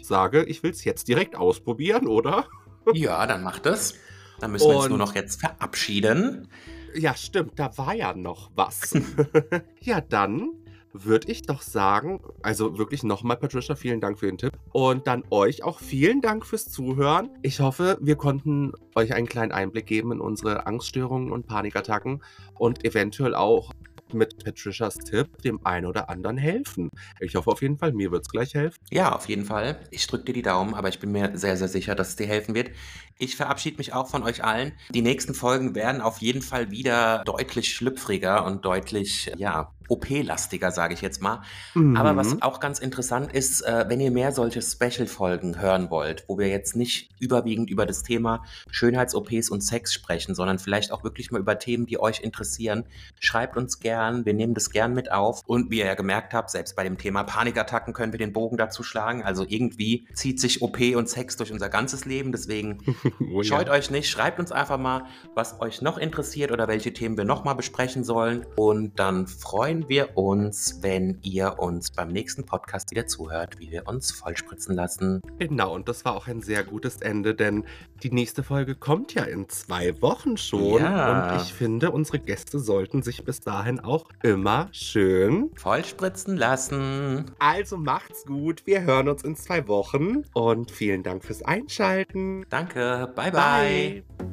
sage, 0.00 0.44
ich 0.44 0.62
will 0.62 0.70
es 0.70 0.84
jetzt 0.84 1.06
direkt 1.08 1.36
ausprobieren, 1.36 2.06
oder? 2.06 2.46
Ja, 2.94 3.26
dann 3.26 3.42
macht 3.42 3.66
es. 3.66 3.94
Dann 4.40 4.52
müssen 4.52 4.68
wir 4.68 4.76
uns 4.76 4.88
nur 4.88 4.98
noch 4.98 5.14
jetzt 5.14 5.40
verabschieden. 5.40 6.48
Ja, 6.94 7.14
stimmt, 7.14 7.58
da 7.58 7.76
war 7.78 7.94
ja 7.94 8.14
noch 8.14 8.50
was. 8.54 8.92
ja, 9.80 10.00
dann 10.00 10.50
würde 10.92 11.30
ich 11.32 11.42
doch 11.42 11.62
sagen, 11.62 12.20
also 12.42 12.78
wirklich 12.78 13.02
nochmal, 13.02 13.36
Patricia, 13.36 13.74
vielen 13.74 14.00
Dank 14.00 14.18
für 14.18 14.26
den 14.26 14.38
Tipp. 14.38 14.52
Und 14.72 15.06
dann 15.06 15.24
euch 15.30 15.62
auch 15.62 15.80
vielen 15.80 16.20
Dank 16.20 16.44
fürs 16.44 16.70
Zuhören. 16.70 17.30
Ich 17.42 17.60
hoffe, 17.60 17.98
wir 18.00 18.16
konnten 18.16 18.72
euch 18.94 19.14
einen 19.14 19.26
kleinen 19.26 19.52
Einblick 19.52 19.86
geben 19.86 20.12
in 20.12 20.20
unsere 20.20 20.66
Angststörungen 20.66 21.32
und 21.32 21.46
Panikattacken 21.46 22.22
und 22.58 22.84
eventuell 22.84 23.34
auch 23.34 23.72
mit 24.14 24.44
Patricias 24.44 24.96
Tipp 24.96 25.42
dem 25.42 25.64
einen 25.64 25.86
oder 25.86 26.08
anderen 26.08 26.36
helfen. 26.36 26.88
Ich 27.20 27.34
hoffe 27.34 27.50
auf 27.50 27.62
jeden 27.62 27.78
Fall, 27.78 27.92
mir 27.92 28.10
wird 28.10 28.22
es 28.22 28.28
gleich 28.28 28.54
helfen. 28.54 28.78
Ja, 28.90 29.14
auf 29.14 29.28
jeden 29.28 29.44
Fall. 29.44 29.78
Ich 29.90 30.06
drücke 30.06 30.24
dir 30.24 30.34
die 30.34 30.42
Daumen, 30.42 30.74
aber 30.74 30.88
ich 30.88 30.98
bin 30.98 31.12
mir 31.12 31.36
sehr, 31.36 31.56
sehr 31.56 31.68
sicher, 31.68 31.94
dass 31.94 32.10
es 32.10 32.16
dir 32.16 32.26
helfen 32.26 32.54
wird. 32.54 32.70
Ich 33.18 33.36
verabschiede 33.36 33.78
mich 33.78 33.92
auch 33.92 34.08
von 34.08 34.22
euch 34.22 34.42
allen. 34.42 34.72
Die 34.90 35.02
nächsten 35.02 35.34
Folgen 35.34 35.74
werden 35.74 36.00
auf 36.00 36.18
jeden 36.18 36.42
Fall 36.42 36.70
wieder 36.70 37.22
deutlich 37.24 37.74
schlüpfriger 37.74 38.44
und 38.44 38.64
deutlich, 38.64 39.30
ja, 39.36 39.72
OP-lastiger, 39.92 40.70
sage 40.70 40.94
ich 40.94 41.00
jetzt 41.02 41.20
mal. 41.22 41.42
Aber 41.74 42.16
was 42.16 42.34
Mhm. 42.34 42.42
auch 42.42 42.60
ganz 42.60 42.78
interessant 42.78 43.32
ist, 43.32 43.60
äh, 43.62 43.84
wenn 43.88 44.00
ihr 44.00 44.10
mehr 44.10 44.32
solche 44.32 44.62
Special-Folgen 44.62 45.60
hören 45.60 45.90
wollt, 45.90 46.24
wo 46.28 46.38
wir 46.38 46.48
jetzt 46.48 46.76
nicht 46.76 47.10
überwiegend 47.20 47.70
über 47.70 47.86
das 47.86 48.02
Thema 48.02 48.44
Schönheits-OPs 48.70 49.50
und 49.50 49.60
Sex 49.62 49.92
sprechen, 49.92 50.34
sondern 50.34 50.58
vielleicht 50.58 50.92
auch 50.92 51.04
wirklich 51.04 51.30
mal 51.30 51.40
über 51.40 51.58
Themen, 51.58 51.86
die 51.86 52.00
euch 52.00 52.20
interessieren, 52.20 52.84
schreibt 53.20 53.56
uns 53.56 53.78
gern. 53.80 54.24
Wir 54.24 54.34
nehmen 54.34 54.54
das 54.54 54.70
gern 54.70 54.94
mit 54.94 55.12
auf. 55.12 55.42
Und 55.46 55.70
wie 55.70 55.78
ihr 55.78 55.86
ja 55.86 55.94
gemerkt 55.94 56.34
habt, 56.34 56.50
selbst 56.50 56.74
bei 56.76 56.84
dem 56.84 56.98
Thema 56.98 57.22
Panikattacken 57.24 57.92
können 57.92 58.12
wir 58.12 58.18
den 58.18 58.32
Bogen 58.32 58.56
dazu 58.56 58.82
schlagen. 58.82 59.22
Also 59.22 59.44
irgendwie 59.46 60.06
zieht 60.14 60.40
sich 60.40 60.62
OP 60.62 60.96
und 60.96 61.08
Sex 61.08 61.36
durch 61.36 61.52
unser 61.52 61.68
ganzes 61.68 62.04
Leben. 62.04 62.32
Deswegen 62.32 62.78
Oh 63.32 63.42
ja. 63.42 63.44
Scheut 63.44 63.68
euch 63.68 63.90
nicht, 63.90 64.08
schreibt 64.08 64.38
uns 64.40 64.50
einfach 64.52 64.78
mal, 64.78 65.04
was 65.34 65.60
euch 65.60 65.82
noch 65.82 65.98
interessiert 65.98 66.50
oder 66.52 66.68
welche 66.68 66.92
Themen 66.92 67.16
wir 67.16 67.24
noch 67.24 67.44
mal 67.44 67.54
besprechen 67.54 68.04
sollen. 68.04 68.46
Und 68.56 68.98
dann 68.98 69.26
freuen 69.26 69.81
freuen 69.82 69.88
wir 69.88 70.16
uns, 70.16 70.78
wenn 70.82 71.18
ihr 71.22 71.58
uns 71.58 71.90
beim 71.90 72.08
nächsten 72.08 72.44
Podcast 72.44 72.90
wieder 72.90 73.06
zuhört, 73.06 73.58
wie 73.58 73.70
wir 73.70 73.88
uns 73.88 74.12
vollspritzen 74.12 74.74
lassen. 74.74 75.20
Genau, 75.38 75.74
und 75.74 75.88
das 75.88 76.04
war 76.04 76.14
auch 76.14 76.28
ein 76.28 76.40
sehr 76.40 76.62
gutes 76.62 76.98
Ende, 76.98 77.34
denn 77.34 77.64
die 78.02 78.10
nächste 78.10 78.42
Folge 78.42 78.74
kommt 78.74 79.14
ja 79.14 79.24
in 79.24 79.48
zwei 79.48 80.00
Wochen 80.00 80.36
schon. 80.36 80.80
Ja. 80.80 81.32
Und 81.32 81.42
ich 81.42 81.52
finde, 81.52 81.90
unsere 81.90 82.18
Gäste 82.18 82.58
sollten 82.58 83.02
sich 83.02 83.24
bis 83.24 83.40
dahin 83.40 83.80
auch 83.80 84.08
immer 84.22 84.68
schön 84.72 85.50
vollspritzen 85.56 86.36
lassen. 86.36 87.32
Also 87.38 87.76
macht's 87.76 88.24
gut, 88.24 88.66
wir 88.66 88.82
hören 88.82 89.08
uns 89.08 89.24
in 89.24 89.36
zwei 89.36 89.66
Wochen 89.68 90.22
und 90.32 90.70
vielen 90.70 91.02
Dank 91.02 91.24
fürs 91.24 91.42
Einschalten. 91.42 92.44
Danke, 92.50 93.12
bye. 93.16 93.32
bye. 93.32 94.02
bye. 94.18 94.32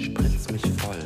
Spritz 0.00 0.50
mich 0.50 0.62
voll. 0.80 1.05